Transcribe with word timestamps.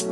Hey 0.00 0.06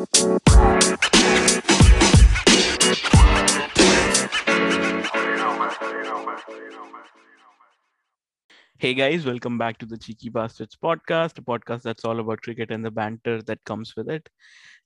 guys, 8.92 9.24
welcome 9.24 9.56
back 9.56 9.78
to 9.78 9.86
the 9.86 9.96
Cheeky 9.96 10.28
Bastards 10.28 10.76
podcast, 10.76 11.38
a 11.38 11.42
podcast 11.42 11.80
that's 11.80 12.04
all 12.04 12.20
about 12.20 12.42
cricket 12.42 12.70
and 12.70 12.84
the 12.84 12.90
banter 12.90 13.40
that 13.40 13.64
comes 13.64 13.96
with 13.96 14.10
it. 14.10 14.28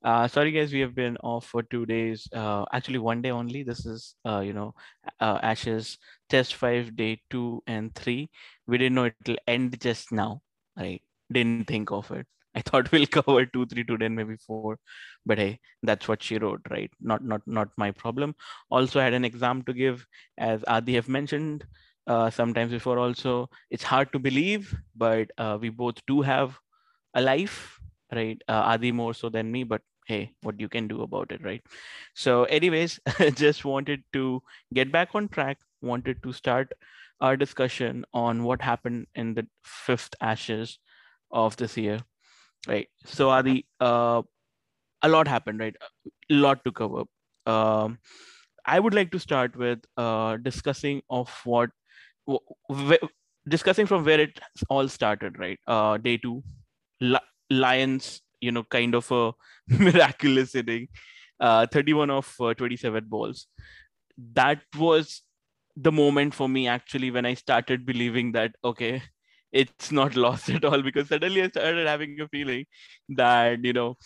Uh, 0.05 0.29
sorry 0.29 0.53
guys, 0.53 0.73
we 0.73 0.79
have 0.79 0.95
been 0.95 1.17
off 1.17 1.47
for 1.47 1.65
two 1.65 1.85
days. 1.85 2.29
Uh, 2.33 2.65
actually, 2.73 2.99
one 2.99 3.23
day 3.23 3.33
only. 3.33 3.65
This 3.65 3.85
is, 3.85 4.15
uh, 4.25 4.39
you 4.39 4.53
know, 4.53 4.73
uh, 5.19 5.41
Ashes 5.43 5.99
Test 6.29 6.55
Five, 6.55 6.95
Day 6.95 7.21
Two 7.29 7.61
and 7.67 7.93
Three. 7.97 8.31
We 8.69 8.79
didn't 8.79 8.95
know 8.95 9.07
it'll 9.07 9.37
end 9.49 9.81
just 9.81 10.13
now, 10.13 10.43
right? 10.77 11.03
Didn't 11.33 11.67
think 11.67 11.91
of 11.91 12.09
it. 12.13 12.29
I 12.55 12.61
thought 12.61 12.93
we'll 12.93 13.07
cover 13.07 13.47
two, 13.47 13.67
three, 13.67 13.85
two, 13.85 13.97
then 13.99 14.15
maybe 14.15 14.37
four, 14.37 14.79
but 15.25 15.39
hey, 15.39 15.61
that's 15.83 16.09
what 16.09 16.23
she 16.23 16.39
wrote, 16.39 16.61
right? 16.71 16.91
Not, 17.01 17.25
not, 17.25 17.43
not 17.47 17.69
my 17.77 17.91
problem. 17.91 18.35
Also, 18.71 19.01
I 19.01 19.05
had 19.05 19.15
an 19.15 19.25
exam 19.25 19.63
to 19.63 19.73
give, 19.73 20.07
as 20.39 20.65
Adi 20.67 20.95
have 20.95 21.09
mentioned 21.09 21.65
uh, 22.07 22.31
sometimes 22.31 22.73
before 22.73 22.99
also 22.99 23.49
it's 23.71 23.85
hard 23.85 24.13
to 24.13 24.19
believe 24.19 24.75
but 24.97 25.31
uh, 25.39 25.59
we 25.61 25.69
both 25.69 25.95
do 26.07 26.21
have 26.21 26.59
a 27.15 27.23
life 27.23 27.79
right 28.13 28.43
uh, 28.49 28.63
adi 28.67 28.93
more 28.93 29.15
so 29.15 29.29
than 29.29 29.51
me 29.51 29.65
but 29.65 29.81
hey 30.07 30.33
what 30.43 30.59
you 30.59 30.69
can 30.69 30.89
do 30.89 31.03
about 31.03 31.31
it 31.31 31.43
right 31.45 31.63
so 32.15 32.45
anyways 32.45 32.99
just 33.35 33.65
wanted 33.65 34.03
to 34.13 34.43
get 34.75 34.91
back 34.91 35.11
on 35.15 35.29
track 35.29 35.59
wanted 35.81 36.23
to 36.23 36.33
start 36.33 36.73
our 37.21 37.37
discussion 37.37 38.05
on 38.13 38.43
what 38.43 38.61
happened 38.61 39.07
in 39.15 39.35
the 39.35 39.47
fifth 39.63 40.15
ashes 40.21 40.79
of 41.31 41.57
this 41.57 41.77
year 41.77 42.01
right 42.69 42.89
so 43.05 43.31
adi 43.31 43.67
uh, 43.81 44.23
a 45.03 45.09
lot 45.09 45.29
happened 45.29 45.61
right 45.61 45.77
a 46.31 46.35
lot 46.47 46.65
to 46.65 46.73
cover 46.73 47.05
um, 47.55 47.99
i 48.67 48.79
would 48.81 48.95
like 48.95 49.11
to 49.13 49.21
start 49.27 49.57
with 49.57 49.81
uh, 50.07 50.37
discussing 50.49 51.03
of 51.11 51.31
what 51.45 51.71
discussing 53.49 53.87
from 53.87 54.05
where 54.05 54.21
it 54.21 54.39
all 54.69 54.89
started, 54.89 55.39
right? 55.39 55.59
Uh, 55.67 55.97
day 55.99 56.17
two, 56.17 56.43
Lyon's, 57.51 58.23
you 58.41 58.53
know, 58.53 58.65
kind 58.65 58.95
of 58.95 59.11
a 59.11 59.33
miraculous 59.69 60.55
inning, 60.55 60.89
uh, 61.41 61.67
31 61.67 62.11
of 62.11 62.35
uh, 62.41 62.55
27 62.55 63.05
balls. 63.09 63.47
That 64.35 64.63
was 64.79 65.23
the 65.77 65.93
moment 65.93 66.35
for 66.35 66.49
me 66.49 66.69
actually 66.69 67.11
when 67.11 67.27
I 67.27 67.35
started 67.35 67.87
believing 67.87 68.33
that, 68.33 68.55
okay, 68.65 69.03
it's 69.53 69.93
not 69.93 70.17
lost 70.27 70.49
at 70.51 70.65
all 70.65 70.83
because 70.83 71.09
suddenly 71.09 71.43
I 71.43 71.49
started 71.49 71.87
having 71.87 72.21
a 72.21 72.29
feeling 72.29 72.67
that, 73.11 73.65
you 73.65 73.73
know, 73.73 73.97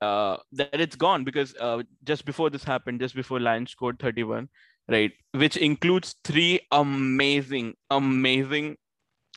uh, 0.00 0.36
that 0.52 0.80
it's 0.80 0.96
gone 0.96 1.24
because 1.24 1.54
uh, 1.60 1.82
just 2.04 2.24
before 2.24 2.50
this 2.50 2.64
happened, 2.64 3.00
just 3.00 3.14
before 3.14 3.40
Lyon's 3.40 3.70
scored 3.70 3.98
31, 3.98 4.48
right? 4.88 5.12
Which 5.32 5.56
includes 5.56 6.16
three 6.24 6.60
amazing, 6.72 7.74
amazing 7.90 8.76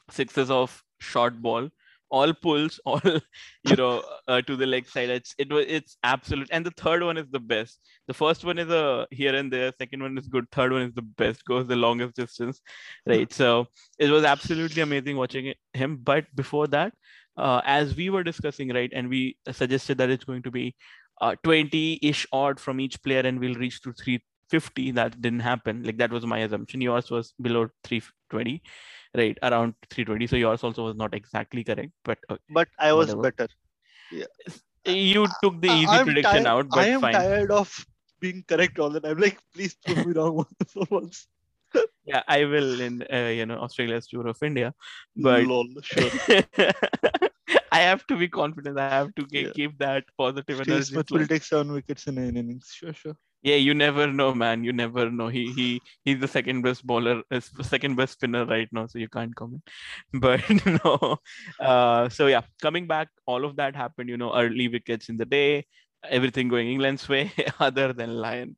sixes 0.10 0.50
of 0.50 0.84
short 1.00 1.42
ball, 1.42 1.70
all 2.10 2.34
pulls, 2.34 2.80
all 2.86 3.02
you 3.04 3.76
know 3.76 4.04
uh, 4.28 4.42
to 4.42 4.56
the 4.56 4.66
leg 4.66 4.88
side. 4.88 5.10
It's 5.10 5.36
it 5.38 5.52
was 5.52 5.66
it's 5.68 5.98
absolute, 6.04 6.50
and 6.52 6.66
the 6.66 6.72
third 6.72 7.04
one 7.04 7.18
is 7.18 7.26
the 7.32 7.40
best. 7.40 7.80
The 8.08 8.14
first 8.14 8.44
one 8.44 8.58
is 8.58 8.70
a 8.70 9.08
here 9.12 9.36
and 9.36 9.52
there. 9.52 9.74
Second 9.78 10.02
one 10.02 10.18
is 10.18 10.28
good. 10.28 10.46
Third 10.52 10.72
one 10.72 10.82
is 10.84 10.94
the 10.94 11.02
best. 11.02 11.46
Goes 11.46 11.68
the 11.68 11.76
longest 11.76 12.16
distance, 12.16 12.62
right? 13.06 13.32
So 13.32 13.68
it 14.00 14.10
was 14.10 14.24
absolutely 14.24 14.82
amazing 14.82 15.18
watching 15.18 15.54
him. 15.74 15.98
But 16.04 16.26
before 16.36 16.68
that, 16.68 16.94
uh, 17.38 17.62
as 17.66 17.96
we 17.96 18.10
were 18.10 18.24
discussing, 18.24 18.70
right, 18.70 18.92
and 18.94 19.10
we 19.10 19.38
suggested 19.52 19.98
that 20.00 20.10
it's 20.10 20.26
going 20.26 20.44
to 20.44 20.52
be 20.52 20.76
uh, 21.22 21.36
20-ish 21.44 22.28
odd 22.32 22.60
from 22.60 22.80
each 22.80 23.02
player 23.04 23.22
and 23.22 23.40
we'll 23.40 23.56
reach 23.56 23.82
to 23.82 23.94
350 23.94 24.92
that 24.92 25.20
didn't 25.22 25.40
happen 25.40 25.84
like 25.84 25.98
that 25.98 26.12
was 26.12 26.26
my 26.26 26.40
assumption 26.40 26.80
yours 26.80 27.10
was 27.10 27.34
below 27.42 27.68
320 27.84 28.62
right 29.16 29.38
around 29.44 29.74
320 29.90 30.28
so 30.28 30.36
yours 30.36 30.64
also 30.64 30.86
was 30.86 30.96
not 30.96 31.14
exactly 31.14 31.64
correct 31.64 31.92
but 32.04 32.18
uh, 32.30 32.38
but 32.50 32.68
i 32.80 32.92
was 32.94 33.16
whatever. 33.16 33.22
better 33.22 33.48
yeah. 34.12 34.26
you 34.86 35.28
took 35.44 35.62
the 35.62 35.70
easy 35.70 35.88
I'm 35.88 36.06
prediction 36.06 36.44
tired, 36.44 36.48
out 36.48 36.70
but 36.70 36.80
i 36.80 36.88
am 36.88 37.02
fine. 37.02 37.14
tired 37.14 37.52
of 37.52 37.86
being 38.20 38.44
correct 38.48 38.80
all 38.80 38.90
the 38.90 39.00
time 39.00 39.18
like 39.18 39.40
please 39.54 39.76
prove 39.86 40.06
me 40.06 40.14
wrong 40.14 40.46
once 40.90 41.28
yeah 42.06 42.24
i 42.28 42.46
will 42.46 42.82
in 42.82 43.04
uh, 43.14 43.32
you 43.40 43.46
know 43.46 43.58
australia's 43.58 44.08
tour 44.08 44.28
of 44.28 44.42
india 44.42 44.74
but 45.16 45.44
Lol, 45.44 45.68
sure. 45.82 46.10
I 47.72 47.82
have 47.82 48.08
to 48.08 48.18
be 48.18 48.28
confident. 48.28 48.80
I 48.80 48.90
have 48.90 49.14
to 49.16 49.26
keep, 49.26 49.48
yeah. 49.48 49.54
keep 49.54 49.78
that 49.80 50.06
positive 50.18 50.58
Steve 50.58 50.68
energy. 50.68 50.86
Smith 50.86 51.12
will 51.12 51.28
take 51.28 51.44
seven 51.44 51.72
wickets 51.72 52.08
in 52.08 52.16
nine 52.16 52.36
innings. 52.36 52.72
Sure, 52.74 52.94
sure 52.94 53.16
yeah, 53.42 53.56
you 53.56 53.74
never 53.74 54.08
know, 54.08 54.34
man. 54.34 54.64
You 54.64 54.74
never 54.74 55.10
know. 55.12 55.28
He 55.28 55.52
he 55.54 55.82
he's 56.04 56.20
the 56.20 56.28
second 56.28 56.64
best 56.64 56.86
bowler, 56.86 57.22
second 57.62 57.96
best 57.96 58.14
spinner 58.14 58.46
right 58.46 58.68
now, 58.72 58.88
so 58.88 59.00
you 59.00 59.10
can't 59.10 59.36
comment. 59.36 59.64
But 60.14 60.42
no, 60.66 61.18
uh, 61.60 62.10
so 62.10 62.28
yeah, 62.28 62.42
coming 62.62 62.88
back, 62.88 63.10
all 63.26 63.46
of 63.46 63.56
that 63.58 63.76
happened. 63.76 64.10
You 64.10 64.18
know, 64.18 64.34
early 64.36 64.68
wickets 64.68 65.10
in 65.10 65.18
the 65.18 65.26
day, 65.26 65.66
everything 66.10 66.48
going 66.48 66.68
England's 66.68 67.08
way, 67.08 67.32
other 67.60 67.94
than 67.94 68.10
Lyon. 68.16 68.56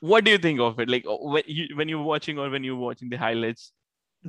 What 0.00 0.24
do 0.24 0.30
you 0.30 0.38
think 0.38 0.60
of 0.60 0.80
it? 0.80 0.88
Like 0.88 1.04
when 1.06 1.44
you 1.46 1.76
when 1.76 1.88
you're 1.88 2.02
watching 2.02 2.38
or 2.38 2.50
when 2.50 2.64
you're 2.64 2.76
watching 2.76 3.10
the 3.10 3.16
highlights, 3.16 3.72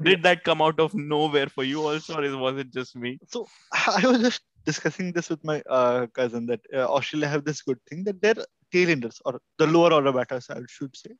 did 0.03 0.23
that 0.23 0.43
come 0.43 0.61
out 0.61 0.79
of 0.79 0.93
nowhere 0.93 1.47
for 1.47 1.63
you 1.63 1.81
also, 1.87 2.21
or 2.21 2.37
was 2.37 2.57
it 2.57 2.71
just 2.71 2.95
me? 2.95 3.17
So 3.27 3.47
I 3.73 4.05
was 4.05 4.21
just 4.21 4.41
discussing 4.65 5.13
this 5.13 5.29
with 5.29 5.43
my 5.43 5.61
uh, 5.69 6.07
cousin 6.07 6.45
that 6.47 6.59
uh, 6.73 6.85
Australia 6.85 7.27
have 7.27 7.45
this 7.45 7.61
good 7.61 7.79
thing 7.89 8.03
that 8.03 8.21
their 8.21 8.35
tail 8.75 8.89
enders 8.89 9.21
or 9.25 9.39
the 9.57 9.67
lower 9.67 9.93
order 9.93 10.11
batters, 10.11 10.49
I 10.49 10.59
should 10.67 10.95
say, 10.95 11.11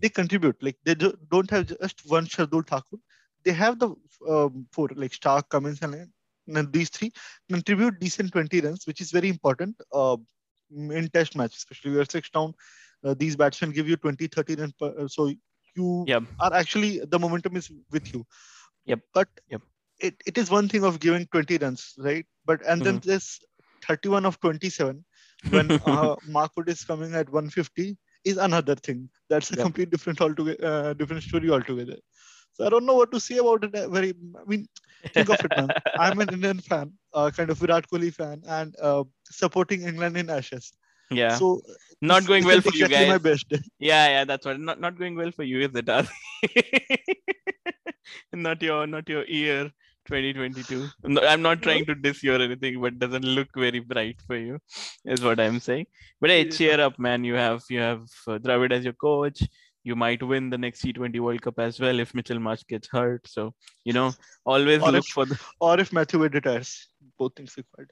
they 0.00 0.08
contribute. 0.08 0.56
Like 0.60 0.76
they 0.84 0.94
do, 0.94 1.12
not 1.32 1.50
have 1.50 1.66
just 1.66 2.02
one 2.06 2.26
Shardul 2.26 2.66
Thakur. 2.66 2.98
They 3.44 3.52
have 3.52 3.78
the 3.78 3.90
um, 4.28 4.66
four 4.72 4.88
like 4.96 5.12
Starc, 5.12 5.48
Cummins, 5.48 5.80
and, 5.82 6.08
and 6.48 6.72
these 6.72 6.90
three 6.90 7.12
contribute 7.50 8.00
decent 8.00 8.32
20 8.32 8.60
runs, 8.62 8.86
which 8.86 9.00
is 9.00 9.10
very 9.10 9.28
important 9.28 9.76
uh, 9.92 10.16
in 10.70 11.08
test 11.12 11.36
match, 11.36 11.56
especially 11.56 11.92
we 11.92 11.98
are 11.98 12.10
six 12.16 12.30
down. 12.30 12.54
Uh, 13.04 13.14
these 13.22 13.36
batsmen 13.36 13.70
give 13.70 13.88
you 13.88 13.96
20, 13.96 14.26
30 14.26 14.54
runs. 14.56 14.72
Per, 14.72 14.94
uh, 14.98 15.08
so 15.08 15.30
you 15.76 16.04
yep. 16.06 16.22
are 16.40 16.52
actually 16.54 17.00
the 17.00 17.18
momentum 17.18 17.56
is 17.56 17.70
with 17.90 18.12
you. 18.14 18.26
Yep. 18.86 19.00
But 19.12 19.28
yep. 19.48 19.62
It, 20.00 20.16
it 20.26 20.36
is 20.36 20.50
one 20.50 20.68
thing 20.68 20.84
of 20.84 20.98
giving 20.98 21.26
20 21.26 21.58
runs, 21.58 21.94
right? 21.98 22.26
But 22.44 22.60
and 22.66 22.82
mm-hmm. 22.82 22.98
then 22.98 23.00
there's 23.04 23.38
31 23.86 24.26
of 24.26 24.40
27 24.40 25.04
when 25.50 25.70
uh, 25.86 26.16
Mark 26.28 26.52
Wood 26.56 26.68
is 26.68 26.84
coming 26.84 27.14
at 27.14 27.30
150 27.30 27.96
is 28.24 28.36
another 28.36 28.74
thing. 28.74 29.08
That's 29.28 29.50
a 29.52 29.56
complete 29.56 29.90
different 29.90 30.20
altogether, 30.20 30.64
uh, 30.64 30.92
different 30.94 31.22
story 31.22 31.50
altogether. 31.50 31.96
So 32.54 32.64
I 32.64 32.68
don't 32.68 32.86
know 32.86 32.94
what 32.94 33.10
to 33.12 33.20
say 33.20 33.38
about 33.38 33.64
it. 33.64 33.74
Uh, 33.74 33.88
very, 33.88 34.10
I 34.10 34.44
mean, 34.46 34.68
think 35.12 35.28
of 35.28 35.40
it, 35.44 35.50
man. 35.56 35.68
I'm 35.98 36.20
an 36.20 36.28
Indian 36.32 36.60
fan, 36.60 36.92
uh, 37.12 37.30
kind 37.36 37.50
of 37.50 37.58
Virat 37.58 37.86
Kohli 37.90 38.14
fan, 38.14 38.42
and 38.46 38.74
uh, 38.80 39.04
supporting 39.24 39.82
England 39.82 40.16
in 40.16 40.30
Ashes. 40.30 40.72
Yeah. 41.10 41.36
So 41.36 41.62
not 42.00 42.26
going 42.26 42.44
well 42.44 42.60
for 42.60 42.68
exactly 42.68 42.80
you 42.80 42.88
guys. 42.88 43.08
My 43.08 43.18
best. 43.18 43.46
Yeah, 43.78 44.06
yeah, 44.08 44.24
that's 44.24 44.46
what. 44.46 44.58
Not 44.60 44.80
not 44.80 44.98
going 44.98 45.16
well 45.16 45.32
for 45.32 45.42
you, 45.42 45.60
is 45.60 45.70
it? 45.74 45.86
not 48.32 48.62
your 48.62 48.86
not 48.86 49.08
your 49.08 49.24
ear. 49.26 49.70
2022 50.06 50.88
i'm 51.22 51.42
not 51.42 51.62
trying 51.62 51.84
to 51.84 51.94
diss 51.94 52.22
you 52.22 52.34
or 52.34 52.40
anything 52.40 52.80
but 52.80 52.98
doesn't 52.98 53.24
look 53.24 53.48
very 53.56 53.80
bright 53.80 54.20
for 54.26 54.36
you 54.36 54.58
is 55.04 55.22
what 55.22 55.40
i'm 55.40 55.60
saying 55.60 55.86
but 56.20 56.30
hey 56.30 56.48
cheer 56.48 56.80
up 56.80 56.98
man 56.98 57.24
you 57.24 57.34
have 57.34 57.62
you 57.70 57.80
have 57.80 58.02
uh, 58.28 58.38
dravid 58.38 58.72
as 58.72 58.84
your 58.84 58.92
coach 58.94 59.42
you 59.84 59.94
might 59.94 60.22
win 60.22 60.48
the 60.50 60.58
next 60.58 60.82
T20 60.82 61.20
World 61.20 61.42
Cup 61.42 61.58
as 61.58 61.78
well 61.78 62.00
if 62.00 62.14
Mitchell 62.14 62.40
Marsh 62.40 62.64
gets 62.66 62.88
hurt. 62.88 63.28
So, 63.28 63.52
you 63.84 63.92
know, 63.92 64.12
always 64.46 64.82
or 64.82 64.90
look 64.90 65.04
if, 65.04 65.12
for 65.12 65.26
the. 65.26 65.38
Or 65.60 65.78
if 65.78 65.92
Matthew 65.92 66.20
Wade 66.20 66.34
retires, 66.34 66.88
both 67.18 67.34
things 67.36 67.54
required. 67.56 67.90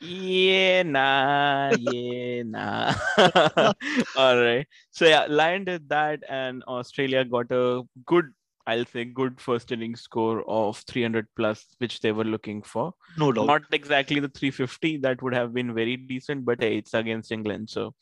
Yeah, 0.00 0.82
nah, 0.82 1.72
yeah, 1.78 2.42
nah. 2.42 2.94
All 4.16 4.36
right. 4.36 4.66
So, 4.90 5.06
yeah, 5.06 5.26
Lyon 5.28 5.64
did 5.64 5.88
that, 5.88 6.24
and 6.28 6.64
Australia 6.64 7.24
got 7.24 7.50
a 7.50 7.82
good 8.04 8.26
I'll 8.66 8.86
say 8.86 9.04
good 9.04 9.40
first 9.40 9.72
inning 9.72 9.96
score 9.96 10.48
of 10.48 10.78
300 10.88 11.26
plus, 11.36 11.66
which 11.78 12.00
they 12.00 12.12
were 12.12 12.24
looking 12.24 12.62
for. 12.62 12.92
No 13.18 13.32
doubt. 13.32 13.46
Not 13.46 13.62
exactly 13.72 14.20
the 14.20 14.28
350 14.28 14.98
that 14.98 15.22
would 15.22 15.34
have 15.34 15.52
been 15.52 15.74
very 15.74 15.96
decent, 15.96 16.44
but 16.44 16.60
hey, 16.60 16.78
it's 16.78 16.94
against 16.94 17.32
England, 17.32 17.70
so 17.70 17.94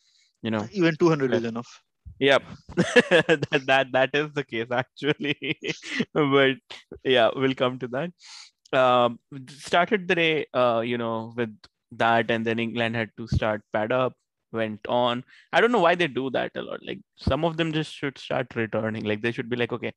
you 0.42 0.50
know. 0.50 0.66
Even 0.72 0.96
200 0.96 1.34
is 1.34 1.44
enough. 1.44 1.82
Yep, 2.18 2.42
that, 2.76 3.62
that 3.66 3.86
that 3.92 4.10
is 4.14 4.32
the 4.32 4.44
case 4.44 4.68
actually, 4.70 5.58
but 6.14 6.56
yeah, 7.02 7.30
we'll 7.34 7.54
come 7.54 7.78
to 7.80 7.88
that. 7.88 8.78
Um, 8.78 9.18
started 9.48 10.06
the 10.06 10.14
day, 10.14 10.46
uh, 10.54 10.82
you 10.84 10.98
know, 10.98 11.32
with 11.36 11.56
that, 11.92 12.30
and 12.30 12.46
then 12.46 12.58
England 12.60 12.94
had 12.94 13.10
to 13.16 13.26
start 13.26 13.62
pad 13.72 13.90
up 13.90 14.14
went 14.52 14.86
on. 14.86 15.24
I 15.52 15.60
don't 15.60 15.72
know 15.72 15.80
why 15.80 15.94
they 15.94 16.06
do 16.06 16.30
that 16.30 16.52
a 16.54 16.62
lot. 16.62 16.80
Like 16.84 17.00
some 17.16 17.44
of 17.44 17.56
them 17.56 17.72
just 17.72 17.92
should 17.92 18.18
start 18.18 18.54
returning. 18.54 19.04
Like 19.04 19.22
they 19.22 19.32
should 19.32 19.48
be 19.48 19.56
like, 19.56 19.72
okay, 19.72 19.92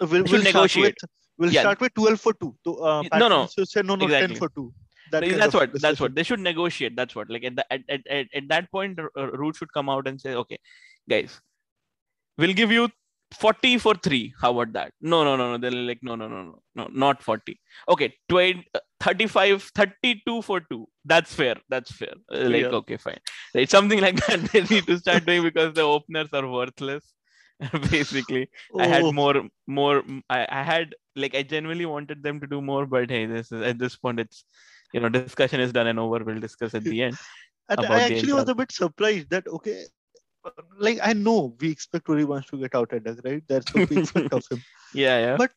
we'll, 0.00 0.24
we'll 0.24 0.42
negotiate. 0.42 0.96
With, 1.00 1.10
we'll 1.38 1.52
yeah. 1.52 1.60
start 1.60 1.80
with 1.80 1.94
12 1.94 2.20
for 2.20 2.32
2. 2.34 2.54
So, 2.64 2.84
uh, 2.84 3.02
no, 3.14 3.28
no. 3.28 3.46
So 3.46 3.64
say 3.64 3.82
no, 3.82 3.94
no, 3.96 4.04
exactly. 4.06 4.34
10 4.34 4.38
for 4.38 4.48
2. 4.54 4.72
that. 5.12 5.38
that's 5.38 5.54
what 5.54 5.80
that's 5.80 6.00
what 6.00 6.14
they 6.14 6.22
should 6.22 6.40
negotiate 6.40 6.96
that's 6.96 7.14
what 7.14 7.30
like 7.30 7.44
at, 7.44 7.56
the, 7.56 7.72
at, 7.72 7.82
at, 7.88 8.06
at, 8.06 8.26
at 8.34 8.48
that 8.48 8.70
point 8.70 8.98
uh, 8.98 9.30
root 9.32 9.56
should 9.56 9.72
come 9.72 9.88
out 9.88 10.08
and 10.08 10.20
say 10.20 10.34
okay 10.34 10.58
guys 11.08 11.40
we'll 12.38 12.54
give 12.54 12.72
you 12.72 12.88
40 13.32 13.78
for 13.78 13.94
3 13.94 14.32
how 14.40 14.50
about 14.52 14.72
that 14.74 14.92
no 15.00 15.24
no 15.24 15.36
no 15.36 15.52
no 15.52 15.58
they're 15.58 15.70
like 15.90 16.02
no 16.02 16.14
no 16.14 16.28
no 16.28 16.42
no 16.48 16.58
no 16.74 16.88
not 17.04 17.22
40 17.22 17.58
okay 17.88 18.14
20 18.28 18.66
uh, 18.74 18.80
35 19.00 19.70
32 19.74 20.42
for 20.42 20.60
2 20.60 20.86
that's 21.12 21.34
fair 21.34 21.56
that's 21.68 21.92
fair 22.00 22.14
Uh, 22.32 22.48
like 22.54 22.62
Yeah. 22.62 22.78
okay 22.80 22.98
fine 23.06 23.20
right 23.54 23.70
something 23.76 24.00
like 24.06 24.16
that 24.26 24.44
they 24.52 24.62
need 24.72 24.86
to 24.86 24.98
start 24.98 25.24
doing 25.26 25.42
because 25.48 25.72
the 25.80 25.86
openers 25.96 26.28
are 26.40 26.46
worthless 26.58 27.04
basically 27.90 28.48
I 28.78 28.86
had 28.86 29.02
Oh, 29.04 29.12
more, 29.12 29.48
more. 29.66 30.02
I, 30.28 30.46
I 30.48 30.62
had 30.62 30.94
like 31.16 31.34
I 31.34 31.42
genuinely 31.42 31.86
wanted 31.86 32.22
them 32.22 32.40
to 32.40 32.46
do 32.46 32.60
more, 32.60 32.86
but 32.86 33.10
hey, 33.10 33.26
this 33.26 33.52
is 33.52 33.62
at 33.62 33.78
this 33.78 33.96
point, 33.96 34.20
it's 34.20 34.44
you 34.92 35.00
know, 35.00 35.08
discussion 35.08 35.60
is 35.60 35.72
done 35.72 35.86
and 35.86 35.98
over. 35.98 36.22
We'll 36.24 36.40
discuss 36.40 36.74
at 36.74 36.84
the 36.84 37.02
end. 37.02 37.16
and 37.68 37.86
I 37.86 38.02
actually 38.02 38.32
was 38.32 38.48
a 38.48 38.54
bit 38.54 38.72
surprised 38.72 39.30
that 39.30 39.46
okay, 39.46 39.84
like 40.78 40.98
I 41.02 41.12
know 41.12 41.56
we 41.60 41.70
expect 41.70 42.08
Rory 42.08 42.24
wants 42.24 42.50
to 42.50 42.58
get 42.58 42.74
out 42.74 42.92
at 42.92 43.06
us, 43.06 43.18
right? 43.24 43.42
That's 43.48 43.72
what 43.74 43.88
we 43.90 43.98
expect 43.98 44.32
of 44.32 44.44
him. 44.50 44.62
Yeah, 44.94 45.18
yeah. 45.26 45.36
But- 45.36 45.52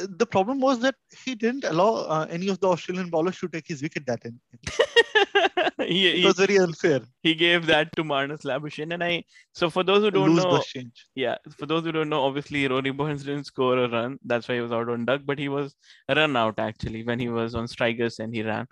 Uh, 0.00 0.06
The 0.22 0.26
problem 0.32 0.58
was 0.64 0.80
that 0.80 0.96
he 1.24 1.32
didn't 1.42 1.64
allow 1.68 1.86
uh, 2.14 2.26
any 2.36 2.48
of 2.52 2.58
the 2.62 2.68
Australian 2.72 3.08
bowlers 3.14 3.38
to 3.42 3.48
take 3.54 3.66
his 3.72 3.80
wicket 3.84 4.04
that 4.10 4.26
in. 4.28 4.34
He, 5.88 6.08
It 6.08 6.16
he, 6.18 6.24
was 6.24 6.36
very 6.36 6.58
unfair. 6.58 7.00
he 7.22 7.34
gave 7.34 7.66
that 7.66 7.88
to 7.96 8.04
Marnus 8.04 8.42
Labuschagne, 8.44 8.94
and 8.94 9.04
I. 9.04 9.24
So 9.54 9.70
for 9.70 9.82
those 9.82 10.02
who 10.02 10.10
don't 10.10 10.34
Lose 10.34 10.44
know, 10.44 10.62
yeah, 11.14 11.36
for 11.58 11.66
those 11.66 11.84
who 11.84 11.92
don't 11.92 12.08
know, 12.08 12.22
obviously 12.24 12.66
Rory 12.68 12.90
Burns 12.90 13.24
didn't 13.24 13.44
score 13.44 13.78
a 13.78 13.88
run. 13.88 14.18
That's 14.24 14.48
why 14.48 14.56
he 14.56 14.60
was 14.60 14.72
out 14.72 14.88
on 14.88 15.04
duck, 15.06 15.22
but 15.24 15.38
he 15.38 15.48
was 15.48 15.74
run 16.08 16.36
out 16.36 16.58
actually 16.58 17.04
when 17.04 17.18
he 17.18 17.28
was 17.28 17.54
on 17.54 17.68
strikers 17.68 18.18
and 18.20 18.34
he 18.34 18.42
ran. 18.42 18.66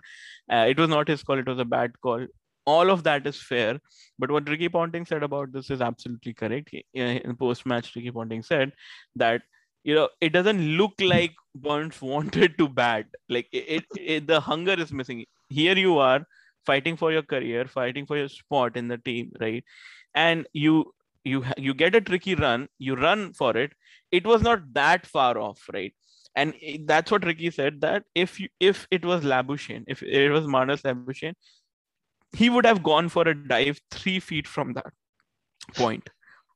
Uh, 0.51 0.65
it 0.69 0.77
was 0.79 0.89
not 0.89 1.07
his 1.07 1.23
call; 1.23 1.39
it 1.39 1.47
was 1.47 1.59
a 1.59 1.65
bad 1.65 1.99
call. 2.01 2.25
All 2.65 2.89
of 2.91 3.03
that 3.03 3.25
is 3.25 3.41
fair, 3.41 3.79
but 4.19 4.29
what 4.31 4.47
Ricky 4.49 4.69
Ponting 4.69 5.05
said 5.05 5.23
about 5.23 5.51
this 5.53 5.69
is 5.71 5.81
absolutely 5.81 6.33
correct. 6.33 6.69
He- 6.71 6.85
uh, 6.97 7.19
In 7.29 7.35
post-match, 7.37 7.95
Ricky 7.95 8.11
Ponting 8.11 8.43
said 8.43 8.73
that 9.15 9.41
you 9.83 9.95
know 9.95 10.09
it 10.21 10.33
doesn't 10.33 10.61
look 10.77 10.93
like 10.99 11.33
Burns 11.55 12.01
wanted 12.13 12.57
to 12.57 12.67
bat. 12.67 13.05
Like 13.29 13.47
it, 13.51 13.65
it, 13.77 13.85
it 13.99 14.27
the 14.27 14.39
hunger 14.41 14.73
is 14.73 14.91
missing. 14.91 15.25
Here 15.49 15.77
you 15.77 15.97
are 15.99 16.25
fighting 16.67 16.97
for 17.01 17.11
your 17.11 17.23
career, 17.33 17.65
fighting 17.73 18.05
for 18.11 18.17
your 18.17 18.29
spot 18.35 18.77
in 18.83 18.93
the 18.93 18.97
team, 19.09 19.31
right? 19.45 19.63
And 20.13 20.47
you 20.53 20.75
you 21.27 21.43
you 21.57 21.73
get 21.73 21.95
a 21.95 22.01
tricky 22.01 22.35
run 22.35 22.67
you 22.87 22.95
run 22.95 23.33
for 23.33 23.55
it. 23.57 23.73
It 24.11 24.25
was 24.25 24.41
not 24.41 24.73
that 24.73 25.05
far 25.05 25.37
off 25.37 25.69
right? 25.73 25.93
And 26.35 26.53
that's 26.85 27.11
what 27.11 27.25
ricky 27.25 27.49
said 27.51 27.81
that 27.81 28.03
if 28.23 28.39
you 28.39 28.49
if 28.71 28.87
it 28.97 29.05
was 29.11 29.23
labuschagne 29.29 29.85
if 29.87 30.03
it 30.03 30.29
was 30.29 30.45
Marnus 30.55 30.83
labuschagne 30.83 31.33
he 32.41 32.49
would 32.55 32.67
have 32.69 32.83
gone 32.83 33.09
for 33.09 33.23
a 33.27 33.33
dive 33.53 33.79
three 33.91 34.19
feet 34.19 34.47
from 34.47 34.73
that 34.73 34.93
point 35.79 36.11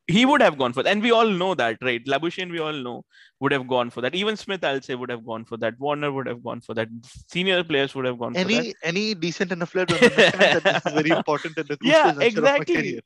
he 0.08 0.26
would 0.26 0.42
have 0.42 0.58
gone 0.58 0.74
for 0.74 0.84
that 0.84 0.92
and 0.92 1.02
we 1.02 1.12
all 1.12 1.28
know 1.28 1.54
that 1.56 1.78
right? 1.82 2.04
Labuschagne 2.06 2.52
we 2.52 2.60
all 2.60 2.74
know 2.74 3.04
would 3.40 3.52
have 3.52 3.68
gone 3.68 3.90
for 3.90 4.02
that. 4.02 4.16
Even 4.16 4.36
smith 4.38 4.64
i'll 4.64 4.82
say 4.82 4.96
would 4.96 5.10
have 5.10 5.26
gone 5.26 5.46
for 5.46 5.58
that. 5.58 5.80
Warner 5.80 6.12
would 6.12 6.28
have 6.28 6.44
gone 6.44 6.62
for 6.62 6.74
that. 6.74 6.88
Senior 7.28 7.64
players 7.64 7.96
would 7.96 8.06
have 8.06 8.20
gone 8.20 8.34
for 8.34 8.44
that. 8.44 8.52
Any 8.52 8.76
any 8.84 9.14
decent 9.14 9.52
enough 9.52 9.72
player 9.72 9.86
will 9.88 9.96
understand 9.96 10.54
that 10.54 10.64
this 10.64 10.86
is 10.86 10.94
very 10.94 11.12
important 11.18 11.58
in 11.58 11.68
the 11.68 11.78
Yeah, 11.84 12.14
juncture 12.14 12.24
of 12.24 12.24
my 12.24 12.26
exactly. 12.26 13.00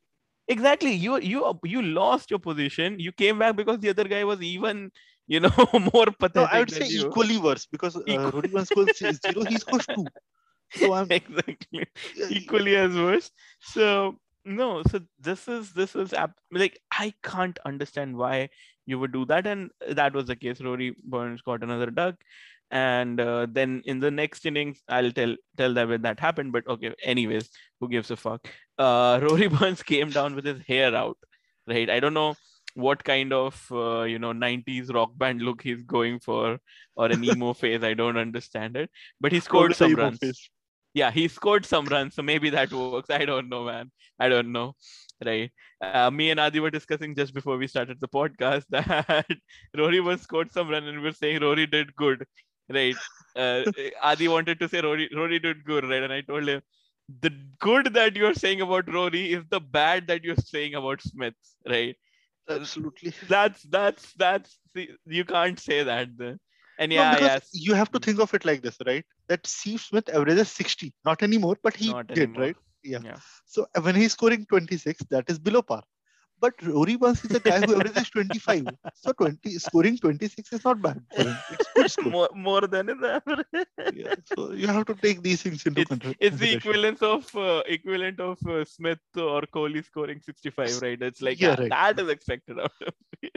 exactly. 0.48 0.94
You 0.94 1.20
you 1.20 1.60
you 1.64 1.82
lost 1.82 2.30
your 2.30 2.40
position. 2.40 3.00
You 3.00 3.12
came 3.12 3.40
back 3.40 3.56
because 3.56 3.80
the 3.80 3.90
other 3.90 4.04
guy 4.06 4.24
was 4.24 4.42
even 4.42 4.92
you 5.28 5.40
know 5.40 5.50
more 5.94 6.08
pathetic 6.08 6.36
No, 6.36 6.44
I 6.44 6.60
would 6.60 6.72
say 6.72 6.88
you. 6.88 7.08
equally 7.08 7.38
worse 7.38 7.66
because 7.66 7.96
uh, 7.96 8.32
Rory 8.34 8.48
Burns 8.50 8.68
scores 8.68 8.98
zero, 8.98 9.44
he 9.44 9.58
scores 9.58 9.88
two. 9.96 10.12
So 10.72 10.94
I'm 10.94 11.12
exactly. 11.12 11.86
Equally 12.30 12.76
as 12.76 12.96
worse. 12.96 13.32
So 13.60 14.18
no 14.46 14.84
so 14.84 15.00
this 15.20 15.48
is 15.48 15.74
this 15.74 15.96
is 15.96 16.14
like 16.52 16.80
i 16.92 17.14
can't 17.24 17.58
understand 17.66 18.16
why 18.16 18.48
you 18.86 19.00
would 19.00 19.12
do 19.12 19.26
that 19.26 19.48
and 19.48 19.72
that 19.90 20.14
was 20.14 20.28
the 20.28 20.36
case. 20.36 20.62
Rory 20.62 20.96
burns 21.04 21.42
got 21.42 21.64
another 21.64 21.90
duck 21.90 22.16
and 22.70 23.20
uh, 23.20 23.48
then 23.50 23.82
in 23.86 24.00
the 24.00 24.12
next 24.12 24.46
innings 24.46 24.82
i'll 24.90 25.12
tell 25.12 25.36
tell 25.58 25.74
that 25.74 25.88
when 25.88 26.02
that 26.04 26.20
happened 26.20 26.52
but 26.52 26.68
okay 26.68 26.94
anyways 27.04 27.50
who 27.80 27.90
gives 27.90 28.12
a 28.12 28.16
fuck? 28.16 28.48
Uh 28.78 29.20
rory 29.24 29.48
burns 29.48 29.82
came 29.82 30.10
down 30.10 30.36
with 30.36 30.46
his 30.46 30.62
hair 30.62 30.96
out 30.96 31.18
right? 31.68 31.90
I 31.90 32.00
don't 32.00 32.14
know 32.14 32.36
what 32.76 33.04
kind 33.04 33.34
of 33.34 33.66
uh, 33.72 34.04
you 34.04 34.20
know 34.20 34.34
90s 34.34 34.94
rock 34.94 35.18
band 35.18 35.42
look 35.42 35.62
he's 35.62 35.82
going 35.84 36.20
for 36.20 36.60
or 36.96 37.06
an 37.08 37.24
emo 37.24 37.54
phase 37.62 37.84
i 37.84 37.94
don't 37.94 38.18
understand 38.18 38.76
it 38.76 38.90
but 39.20 39.32
he 39.32 39.40
scored 39.40 39.76
some 39.76 39.96
runs. 39.96 40.20
face. 40.20 40.50
Yeah, 40.96 41.12
he 41.12 41.28
scored 41.28 41.66
some 41.66 41.86
runs, 41.86 42.16
so 42.16 42.24
maybe 42.24 42.50
that 42.52 42.74
works. 42.74 43.12
I 43.12 43.26
don't 43.26 43.50
know, 43.50 43.66
man. 43.66 43.92
I 44.20 44.30
don't 44.30 44.52
know. 44.54 44.76
Right. 45.26 45.52
Uh, 45.82 46.12
me 46.12 46.32
and 46.32 46.40
Adi 46.40 46.60
were 46.60 46.72
discussing 46.72 47.16
just 47.16 47.34
before 47.34 47.58
we 47.58 47.68
started 47.68 48.00
the 48.02 48.08
podcast 48.10 48.66
that 48.72 49.28
Rory 49.78 50.02
was 50.02 50.22
scored 50.22 50.52
some 50.52 50.70
run 50.70 50.86
and 50.88 51.02
we 51.02 51.10
are 51.10 51.14
saying 51.14 51.42
Rory 51.42 51.68
did 51.68 51.96
good. 51.96 52.26
Right. 52.70 52.96
Uh, 53.36 53.64
Adi 54.04 54.28
wanted 54.30 54.60
to 54.62 54.70
say 54.70 54.82
Rory 54.82 55.10
Rory 55.16 55.40
did 55.40 55.64
good, 55.66 55.86
right? 55.90 56.04
And 56.04 56.14
I 56.14 56.22
told 56.22 56.48
him 56.48 56.62
the 57.22 57.32
good 57.60 57.94
that 57.94 58.16
you're 58.16 58.34
saying 58.34 58.62
about 58.62 58.92
Rory 58.92 59.34
is 59.34 59.44
the 59.50 59.60
bad 59.62 60.08
that 60.08 60.24
you're 60.24 60.38
saying 60.38 60.76
about 60.76 61.02
Smith, 61.02 61.36
right? 61.70 61.96
Absolutely. 62.50 63.14
That's 63.30 63.64
that's 63.64 64.14
that's 64.14 64.60
see, 64.76 64.90
you 65.06 65.26
can't 65.26 65.60
say 65.60 65.84
that 65.84 66.10
then. 66.18 66.40
And 66.80 66.92
yeah, 66.92 67.06
because 67.06 67.22
yes. 67.22 67.50
you 67.54 67.74
have 67.74 67.92
to 67.92 68.00
think 68.00 68.20
of 68.20 68.34
it 68.34 68.46
like 68.46 68.62
this, 68.62 68.78
right? 68.86 69.06
That 69.28 69.46
Steve 69.46 69.82
Smith 69.82 70.10
averages 70.10 70.52
60, 70.52 70.94
not 71.06 71.24
anymore, 71.24 71.58
but 71.64 71.76
he 71.76 71.96
Not 71.96 72.08
did, 72.14 72.30
anymore. 72.30 72.38
right? 72.38 72.56
Yeah. 72.84 73.00
Yeah. 73.02 73.18
So 73.46 73.68
when 73.82 73.96
he's 73.96 74.14
scoring 74.14 74.46
26, 74.46 75.04
that 75.10 75.30
is 75.30 75.40
below 75.40 75.62
par. 75.62 75.84
But 76.40 76.54
Rory 76.64 76.96
Burns 76.98 77.24
is 77.26 77.32
a 77.36 77.40
guy 77.40 77.60
who 77.66 77.76
averages 77.76 78.10
25. 78.16 78.68
So 78.96 79.14
20 79.14 79.52
scoring 79.58 79.98
26 79.98 80.54
is 80.54 80.64
not 80.66 80.82
bad. 80.82 81.02
It's 81.12 81.68
good 81.76 81.90
score. 81.92 82.12
More 82.12 82.30
more 82.36 82.62
than 82.68 82.88
his 82.90 83.02
average. 83.02 83.68
Yeah. 83.94 84.16
So 84.26 84.52
you 84.52 84.68
have 84.68 84.86
to 84.88 84.96
take 84.96 85.22
these 85.24 85.42
things 85.44 85.66
into 85.66 85.82
it's, 85.82 85.90
consider- 85.90 86.16
it's 86.20 86.38
the 86.38 86.54
equivalent 86.54 87.02
of 87.02 87.34
uh, 87.36 87.64
equivalent 87.68 88.20
of 88.20 88.38
uh, 88.48 88.66
Smith 88.66 89.00
or 89.18 89.42
Kohli 89.44 89.84
scoring 89.86 90.20
65, 90.20 90.82
right? 90.82 91.02
It's 91.02 91.22
like 91.22 91.40
Yeah, 91.40 91.56
ah, 91.58 91.62
right. 91.62 91.70
that 91.70 92.00
is 92.00 92.10
expected 92.10 92.60
out 92.60 92.72
of 92.86 92.94
you, 93.22 93.32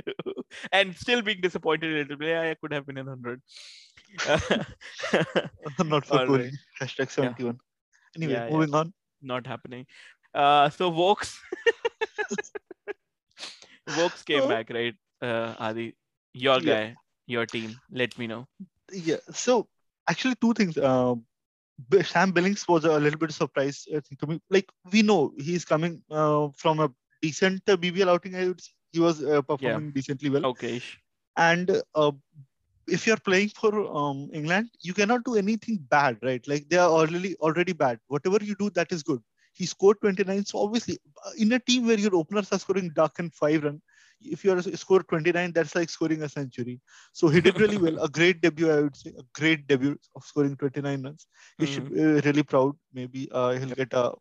and 0.73 0.95
still 0.97 1.23
being 1.23 1.41
disappointed 1.41 1.93
a 1.93 1.99
little 2.03 2.17
bit. 2.17 2.37
I 2.37 2.55
could 2.55 2.73
have 2.73 2.85
been 2.87 2.99
in 2.99 3.07
hundred. 3.07 3.41
not 4.29 6.05
for 6.07 6.19
Kohli. 6.19 6.39
right. 6.39 6.53
Hashtag 6.81 7.11
71. 7.11 7.59
Anyway, 8.17 8.33
Yeah, 8.33 8.47
yeah. 8.47 8.51
moving 8.53 8.75
on. 8.75 8.93
Not 9.23 9.47
happening. 9.47 9.87
Uh, 10.35 10.69
so 10.71 10.89
Woakes, 10.91 11.39
Woakes 13.89 14.23
came 14.23 14.45
Oh. 14.45 14.49
back, 14.49 14.71
right? 14.71 14.95
Uh, 15.21 15.55
Adi, 15.59 15.95
your 16.35 16.61
Yeah. 16.61 16.73
guy, 16.73 16.99
your 17.27 17.47
team. 17.47 17.81
Let 17.91 18.19
me 18.19 18.27
know. 18.27 18.47
Yeah. 18.93 19.17
So 19.31 19.69
actually, 20.09 20.35
two 20.41 20.55
things. 20.55 20.77
Um, 20.79 21.25
Sam 22.05 22.33
Billings 22.33 22.67
was 22.69 22.85
a 22.85 22.99
little 22.99 23.19
bit 23.19 23.33
surprised 23.33 23.89
I 23.95 24.01
think, 24.01 24.21
to 24.21 24.27
me. 24.27 24.41
Like 24.51 24.69
we 24.93 25.03
know 25.03 25.33
he's 25.39 25.65
coming 25.65 26.03
uh, 26.11 26.49
from 26.57 26.81
a 26.81 26.91
decent 27.23 27.63
uh, 27.69 27.77
BBL 27.77 28.09
outing. 28.09 28.35
I 28.37 28.49
would 28.49 28.61
say 28.61 28.71
he 28.93 29.01
was 29.01 29.23
uh, 29.25 29.43
performing 29.43 29.93
decently 29.93 30.31
well. 30.31 30.47
Okay. 30.47 30.83
And 31.37 31.71
uh, 31.95 32.13
if 32.89 33.07
you're 33.07 33.17
playing 33.19 33.51
for 33.51 33.73
um, 33.97 34.29
England, 34.33 34.71
you 34.83 34.95
cannot 34.95 35.25
do 35.25 35.37
anything 35.37 35.79
bad, 35.91 36.19
right? 36.23 36.47
Like 36.47 36.69
they 36.69 36.77
are 36.77 36.91
already 36.91 37.37
already 37.37 37.73
bad. 37.73 37.99
Whatever 38.09 38.39
you 38.43 38.55
do, 38.57 38.71
that 38.71 38.93
is 38.93 39.03
good. 39.03 39.23
He 39.59 39.67
scored 39.67 40.01
29. 40.03 40.45
So 40.47 40.61
obviously, 40.65 40.99
uh, 41.27 41.33
in 41.39 41.53
a 41.53 41.61
team 41.61 41.87
where 41.87 41.99
your 41.99 42.17
openers 42.17 42.53
are 42.53 42.59
scoring 42.59 42.91
duck 42.95 43.19
and 43.19 43.35
five 43.35 43.65
run, 43.65 43.81
if 44.21 44.45
you 44.45 44.53
are 44.53 44.63
score 44.63 45.03
29, 45.03 45.53
that's 45.53 45.75
like 45.75 45.91
scoring 45.91 46.23
a 46.23 46.29
century. 46.29 46.81
So 47.13 47.29
he 47.29 47.41
did 47.41 47.61
really 47.61 47.79
well. 47.79 47.99
A 48.03 48.09
great 48.09 48.41
debut, 48.43 48.71
I 48.71 48.81
would 48.83 48.97
say. 48.97 49.13
A 49.19 49.25
great 49.35 49.67
debut 49.69 49.97
of 50.17 50.25
scoring 50.25 50.57
29 50.57 51.03
runs. 51.03 51.27
He 51.59 51.67
should 51.67 51.91
be 51.93 52.01
uh, 52.03 52.21
really 52.27 52.43
proud. 52.45 52.77
Maybe 52.93 53.29
uh, 53.33 53.53
he'll 53.53 53.79
get 53.83 53.93
a, 53.93 54.13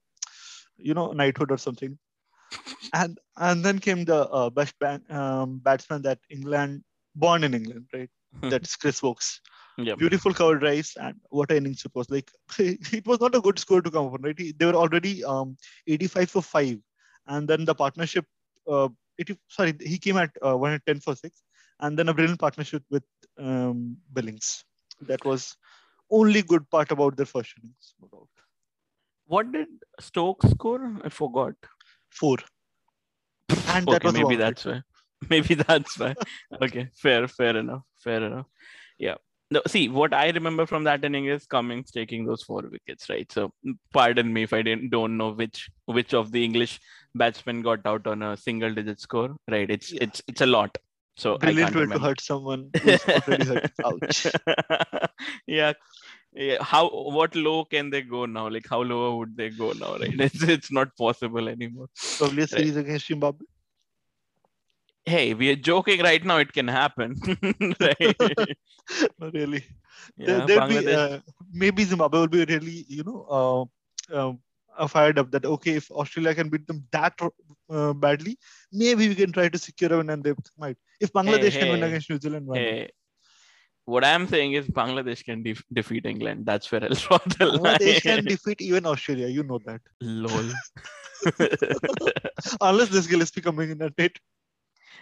you 0.78 0.94
know, 0.96 1.12
knighthood 1.14 1.52
or 1.52 1.58
something. 1.58 1.98
And 2.94 3.20
and 3.38 3.64
then 3.66 3.80
came 3.80 4.06
the 4.06 4.30
uh, 4.30 4.50
best 4.50 4.78
ban- 4.80 5.06
um, 5.10 5.60
batsman 5.60 6.04
that 6.04 6.20
England 6.30 6.84
born 7.16 7.44
in 7.44 7.54
England, 7.54 7.88
right? 7.94 8.10
That's 8.50 8.76
Chris 8.76 9.02
Woakes. 9.04 9.42
Beautiful 9.78 10.34
cover 10.34 10.58
drives 10.58 10.96
and 11.00 11.16
what 11.30 11.52
an 11.52 11.58
innings 11.58 11.86
it 11.86 11.92
was. 11.94 12.10
Like 12.10 12.32
it 12.60 13.06
was 13.06 13.20
not 13.20 13.36
a 13.36 13.42
good 13.42 13.60
score 13.60 13.82
to 13.82 13.92
come 13.92 14.12
from, 14.12 14.22
right? 14.24 14.36
They 14.58 14.66
were 14.66 14.76
already 14.76 15.24
um 15.24 15.58
85 15.88 16.30
for 16.32 16.42
five, 16.42 16.78
and 17.28 17.48
then 17.48 17.66
the 17.66 17.76
partnership. 17.76 18.26
Uh, 18.70 18.90
80, 19.20 19.38
sorry, 19.48 19.74
he 19.80 19.98
came 19.98 20.18
at 20.18 20.30
uh, 20.46 20.56
110 20.56 21.00
for 21.00 21.16
six, 21.16 21.42
and 21.80 21.98
then 21.98 22.10
a 22.10 22.14
brilliant 22.14 22.40
partnership 22.40 22.84
with 22.92 23.04
um, 23.40 23.98
Billings. 24.14 24.64
That 25.02 25.24
was 25.26 25.56
only 26.12 26.42
good 26.42 26.70
part 26.70 26.92
about 26.92 27.18
their 27.18 27.26
first 27.26 27.54
innings. 27.60 27.96
What 29.26 29.52
did 29.52 29.68
Stokes 30.00 30.50
score? 30.52 30.98
I 31.04 31.10
forgot. 31.10 31.56
Four, 32.12 32.38
and 33.50 33.88
that 33.88 34.04
okay, 34.04 34.08
was 34.08 34.14
maybe 34.14 34.36
it. 34.36 34.38
that's 34.38 34.66
why. 34.66 34.82
Maybe 35.30 35.56
that's 35.56 35.98
why. 35.98 36.14
okay, 36.62 36.90
fair, 36.94 37.28
fair 37.28 37.58
enough, 37.58 37.82
fair 37.98 38.24
enough. 38.24 38.46
Yeah. 39.00 39.16
No, 39.50 39.62
see 39.68 39.88
what 39.88 40.14
I 40.14 40.30
remember 40.30 40.66
from 40.66 40.84
that 40.84 41.04
inning 41.04 41.26
is 41.26 41.46
Cummins 41.46 41.92
taking 41.92 42.26
those 42.26 42.44
four 42.44 42.64
wickets, 42.70 43.10
right? 43.10 43.32
So 43.32 43.54
pardon 43.94 44.34
me 44.34 44.44
if 44.44 44.54
I 44.54 44.62
didn't 44.62 44.90
don't 44.90 45.18
know 45.18 45.32
which 45.32 45.70
which 45.86 46.14
of 46.14 46.32
the 46.32 46.44
English 46.44 46.80
batsmen 47.16 47.62
got 47.62 47.86
out 47.86 48.08
on 48.08 48.22
a 48.22 48.36
single 48.36 48.74
digit 48.74 49.00
score, 49.00 49.36
right? 49.50 49.70
It's 49.70 49.92
yeah. 49.94 50.04
it's 50.04 50.22
it's 50.28 50.42
a 50.42 50.46
lot. 50.46 50.78
So 51.16 51.38
brilliant 51.38 51.76
way 51.76 51.86
to 51.86 52.00
hurt 52.00 52.22
someone 52.22 52.70
hurt. 52.76 53.72
Ouch. 53.86 54.28
yeah. 55.48 55.74
Yeah, 56.34 56.62
how 56.62 56.90
what 56.90 57.36
low 57.36 57.66
can 57.66 57.90
they 57.90 58.02
go 58.02 58.26
now? 58.26 58.48
Like 58.48 58.68
how 58.70 58.82
low 58.82 59.18
would 59.18 59.36
they 59.36 59.50
go 59.50 59.72
now? 59.72 59.98
Right, 59.98 60.14
it's 60.20 60.44
it's 60.44 60.72
not 60.72 60.96
possible 60.96 61.48
anymore. 61.48 61.88
Probably 62.18 62.44
a 62.44 62.48
series 62.48 62.76
right. 62.76 62.86
against 62.86 63.08
Zimbabwe 63.08 63.48
hey, 65.08 65.34
we 65.34 65.50
are 65.52 65.56
joking 65.56 66.02
right 66.02 66.24
now. 66.24 66.38
It 66.38 66.52
can 66.54 66.68
happen. 66.68 67.16
right? 67.80 68.18
Not 69.20 69.34
really. 69.34 69.64
Yeah, 70.18 70.46
there, 70.46 70.68
be, 70.68 70.94
uh, 70.94 71.20
maybe 71.52 71.84
Zimbabwe 71.84 72.20
will 72.20 72.28
be 72.28 72.46
really, 72.46 72.86
you 72.88 73.04
know, 73.04 73.70
uh, 74.12 74.20
um, 74.20 74.40
uh, 74.78 74.88
fired 74.88 75.18
up 75.18 75.32
that 75.32 75.46
okay, 75.46 75.76
if 75.76 75.90
Australia 75.92 76.36
can 76.36 76.50
beat 76.50 76.68
them 76.68 76.86
that 76.92 77.14
uh, 77.70 77.94
badly, 77.94 78.38
maybe 78.72 79.08
we 79.08 79.16
can 79.16 79.32
try 79.32 79.50
to 79.50 79.58
secure 79.58 79.94
a 79.94 79.98
win, 79.98 80.10
and 80.10 80.24
they 80.24 80.34
might. 80.58 80.78
If 81.00 81.12
Bangladesh 81.14 81.54
hey, 81.54 81.60
can 81.60 81.68
hey, 81.68 81.72
win 81.72 81.84
against 81.84 82.10
New 82.10 82.20
Zealand, 82.20 82.48
hey, 82.54 82.90
what 83.86 84.04
I'm 84.06 84.28
saying 84.28 84.54
is 84.54 84.68
Bangladesh 84.68 85.24
can 85.24 85.44
de- 85.44 85.56
defeat 85.74 86.06
England. 86.06 86.46
That's 86.46 86.72
where 86.72 86.84
I'll 86.84 86.90
draw 87.06 87.18
the 87.18 87.36
Bangladesh 87.36 87.60
line. 87.60 87.76
Bangladesh 87.76 88.02
can 88.02 88.26
defeat 88.26 88.62
even 88.62 88.86
Australia. 88.86 89.28
You 89.28 89.44
know 89.44 89.60
that. 89.66 89.82
Lol. 90.02 90.52
Unless 92.62 92.90
this 92.90 93.08
Gillespie 93.08 93.42
coming 93.42 93.72
in 93.72 93.82
a 93.82 93.90
it. 93.98 94.20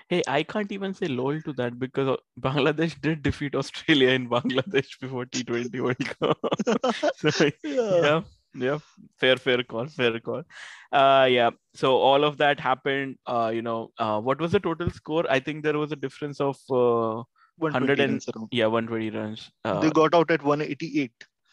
Hey, 0.08 0.22
I 0.28 0.44
can't 0.44 0.72
even 0.72 0.94
say 0.94 1.08
lol 1.08 1.42
to 1.42 1.54
that 1.54 1.80
because 1.80 2.08
uh, 2.08 2.18
Bangladesh 2.40 3.00
did 3.02 3.24
defeat 3.24 3.56
Australia 3.56 4.10
in 4.10 4.30
Bangladesh 4.30 5.00
before 5.00 5.26
T20 5.26 5.80
World 5.82 5.98
Cup. 6.20 6.38
so, 7.32 7.46
yeah. 7.64 8.02
yeah. 8.02 8.22
yeah, 8.54 8.78
fair, 9.18 9.38
fair 9.38 9.64
call, 9.64 9.88
fair 9.88 10.20
call. 10.20 10.44
Uh, 10.92 11.28
yeah. 11.30 11.50
So 11.74 11.98
all 11.98 12.24
of 12.24 12.38
that 12.38 12.60
happened. 12.60 13.18
Uh, 13.26 13.52
you 13.54 13.64
know, 13.64 13.92
uh, 13.98 14.20
what 14.22 14.40
was 14.40 14.52
the 14.52 14.60
total 14.60 14.92
score? 14.92 15.26
I 15.30 15.40
think 15.40 15.64
there 15.64 15.78
was 15.78 15.92
a 15.92 15.96
difference 15.96 16.40
of 16.40 16.58
uh, 16.70 17.24
100 17.58 18.00
and 18.00 18.24
yeah, 18.52 18.68
120 18.68 19.10
runs. 19.10 19.50
Uh, 19.64 19.80
they 19.80 19.90
got 19.90 20.14
out 20.14 20.30
at 20.30 20.44
188. 20.44 21.12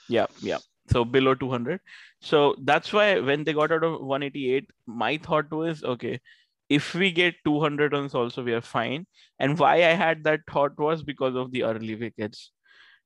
Yeah, 0.09 0.26
yeah. 0.40 0.59
So 0.90 1.04
below 1.06 1.35
200. 1.35 1.80
So 2.21 2.54
that's 2.64 2.92
why 2.92 3.18
when 3.18 3.44
they 3.44 3.54
got 3.54 3.73
out 3.73 3.85
of 3.85 4.00
188, 4.00 4.68
my 4.87 5.16
thought 5.16 5.50
was 5.50 5.82
okay 5.85 6.21
if 6.69 6.95
we 6.95 7.11
get 7.12 7.35
200 7.45 7.92
runs 7.92 8.14
also 8.14 8.42
we 8.42 8.52
are 8.54 8.61
fine. 8.61 9.07
And 9.38 9.59
why 9.59 9.75
i 9.76 9.95
had 10.04 10.25
that 10.25 10.40
thought 10.50 10.78
was 10.78 11.02
because 11.02 11.37
of 11.37 11.52
the 11.52 11.64
early 11.64 11.95
wickets. 11.97 12.52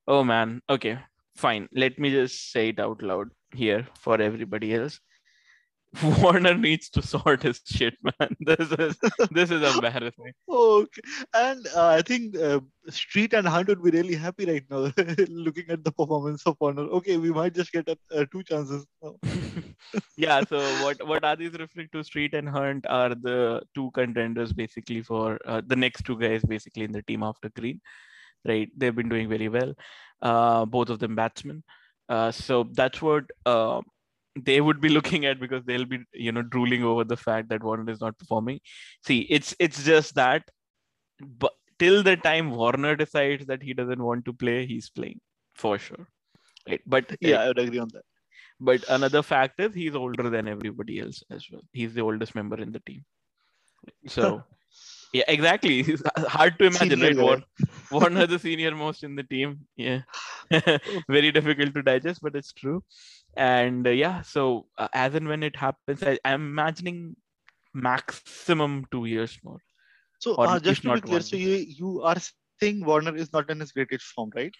Oh 0.07 0.23
man. 0.23 0.61
Okay 0.69 0.99
fine. 1.35 1.67
Let 1.73 1.99
me 1.99 2.11
just 2.11 2.51
say 2.51 2.69
it 2.69 2.79
out 2.79 3.01
loud 3.01 3.29
here 3.53 3.87
for 3.95 4.19
everybody 4.19 4.73
else 4.73 4.99
Warner 6.21 6.53
needs 6.53 6.89
to 6.89 7.01
sort 7.01 7.43
his 7.43 7.61
shit, 7.65 7.95
man. 8.03 8.35
This 8.39 8.71
is 8.71 8.97
this 9.31 9.51
is 9.51 9.75
embarrassing. 9.75 10.33
okay, 10.49 11.01
and 11.33 11.65
uh, 11.75 11.87
I 11.87 12.01
think 12.01 12.37
uh, 12.37 12.59
Street 12.89 13.33
and 13.33 13.47
Hunt 13.47 13.69
would 13.69 13.81
be 13.81 13.91
really 13.91 14.15
happy 14.15 14.45
right 14.45 14.63
now, 14.69 14.91
looking 15.29 15.65
at 15.69 15.83
the 15.83 15.91
performance 15.91 16.43
of 16.45 16.57
Warner. 16.59 16.83
Okay, 16.99 17.17
we 17.17 17.31
might 17.31 17.53
just 17.53 17.71
get 17.71 17.87
uh, 17.89 18.25
two 18.31 18.43
chances 18.43 18.85
now. 19.01 19.15
yeah. 20.17 20.43
So 20.43 20.59
what 20.83 21.07
what 21.07 21.23
are 21.23 21.35
these 21.35 21.53
referring 21.53 21.89
to? 21.93 22.03
Street 22.03 22.33
and 22.33 22.49
Hunt 22.49 22.85
are 22.87 23.15
the 23.15 23.61
two 23.73 23.89
contenders 23.91 24.53
basically 24.53 25.01
for 25.01 25.39
uh, 25.45 25.61
the 25.65 25.75
next 25.75 26.03
two 26.03 26.17
guys 26.17 26.43
basically 26.43 26.83
in 26.83 26.91
the 26.91 27.01
team 27.03 27.23
after 27.23 27.49
Green, 27.49 27.81
right? 28.45 28.69
They've 28.77 28.95
been 28.95 29.09
doing 29.09 29.29
very 29.29 29.47
well. 29.47 29.73
Uh, 30.21 30.65
both 30.65 30.89
of 30.89 30.99
them 30.99 31.15
batsmen. 31.15 31.63
Uh, 32.09 32.31
so 32.31 32.67
that's 32.73 33.01
what 33.01 33.25
they 34.45 34.61
would 34.61 34.81
be 34.81 34.89
looking 34.97 35.25
at 35.25 35.39
because 35.39 35.63
they'll 35.65 35.85
be 35.85 35.99
you 36.13 36.31
know 36.31 36.41
drooling 36.41 36.83
over 36.83 37.03
the 37.03 37.17
fact 37.17 37.49
that 37.49 37.63
Warner 37.63 37.91
is 37.91 38.01
not 38.01 38.17
performing. 38.17 38.59
See, 39.05 39.19
it's 39.29 39.55
it's 39.59 39.83
just 39.83 40.15
that, 40.15 40.43
but 41.21 41.53
till 41.79 42.03
the 42.03 42.17
time 42.17 42.51
Warner 42.51 42.95
decides 42.95 43.45
that 43.47 43.63
he 43.63 43.73
doesn't 43.73 44.03
want 44.03 44.25
to 44.25 44.33
play, 44.33 44.65
he's 44.65 44.89
playing 44.89 45.19
for 45.55 45.77
sure. 45.77 46.07
Right, 46.67 46.81
but 46.85 47.15
yeah, 47.21 47.41
eh, 47.41 47.43
I 47.43 47.47
would 47.47 47.59
agree 47.59 47.79
on 47.79 47.89
that. 47.93 48.03
But 48.59 48.83
another 48.89 49.21
fact 49.21 49.59
is 49.59 49.73
he's 49.73 49.95
older 49.95 50.29
than 50.29 50.47
everybody 50.47 50.99
else 50.99 51.23
as 51.29 51.45
well. 51.51 51.61
He's 51.73 51.93
the 51.93 52.01
oldest 52.01 52.33
member 52.33 52.59
in 52.59 52.71
the 52.71 52.79
team. 52.79 53.05
So 54.07 54.43
yeah, 55.13 55.23
exactly. 55.27 55.81
It's 55.81 56.01
hard 56.17 56.57
to 56.59 56.65
imagine, 56.65 56.89
senior 56.89 57.07
right? 57.09 57.17
Warner, 57.17 57.43
Warner 57.91 58.27
the 58.27 58.39
senior 58.39 58.75
most 58.75 59.03
in 59.03 59.15
the 59.15 59.23
team. 59.23 59.59
Yeah, 59.75 60.01
very 61.07 61.31
difficult 61.31 61.73
to 61.75 61.83
digest, 61.83 62.21
but 62.21 62.35
it's 62.35 62.51
true 62.51 62.83
and 63.37 63.87
uh, 63.87 63.91
yeah 63.91 64.21
so 64.21 64.65
uh, 64.77 64.87
as 64.93 65.15
and 65.15 65.27
when 65.27 65.43
it 65.43 65.55
happens 65.55 66.03
I, 66.03 66.19
am 66.25 66.41
imagining 66.41 67.15
maximum 67.73 68.85
two 68.91 69.05
years 69.05 69.37
more. 69.43 69.59
So 70.19 70.33
uh, 70.35 70.59
just 70.59 70.81
to 70.81 70.95
be 70.95 71.01
clear 71.01 71.21
so 71.21 71.35
you 71.35 71.57
you 71.81 72.01
are 72.01 72.17
saying 72.59 72.83
warner 72.83 73.15
is 73.15 73.31
not 73.31 73.49
in 73.51 73.59
his 73.59 73.71
greatest 73.71 74.05
form 74.05 74.31
right? 74.35 74.53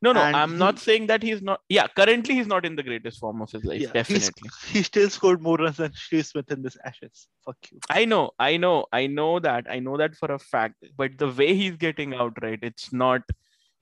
No 0.00 0.12
no 0.12 0.20
and 0.20 0.34
i'm 0.36 0.52
he, 0.52 0.56
not 0.58 0.80
saying 0.80 1.06
that 1.08 1.22
he's 1.22 1.42
not 1.42 1.60
yeah 1.68 1.86
currently 1.86 2.34
he's 2.34 2.48
not 2.48 2.64
in 2.66 2.74
the 2.74 2.82
greatest 2.82 3.20
form 3.20 3.40
of 3.40 3.50
his 3.52 3.64
life 3.64 3.82
yeah, 3.82 3.92
definitely. 3.92 4.50
he 4.68 4.82
still 4.82 5.08
scored 5.08 5.40
more 5.40 5.56
runs 5.58 5.76
than 5.76 5.92
steve 5.94 6.26
smith 6.26 6.50
in 6.50 6.60
this 6.60 6.76
ashes. 6.84 7.28
Fuck 7.44 7.58
you. 7.70 7.78
I 7.88 8.04
know 8.04 8.32
i 8.40 8.56
know 8.56 8.86
i 8.92 9.06
know 9.06 9.38
that 9.38 9.66
i 9.70 9.78
know 9.78 9.96
that 9.98 10.16
for 10.16 10.32
a 10.32 10.40
fact 10.40 10.84
but 10.96 11.18
the 11.18 11.28
way 11.28 11.54
he's 11.54 11.76
getting 11.76 12.14
out 12.14 12.36
right 12.42 12.58
it's 12.62 12.92
not 12.92 13.22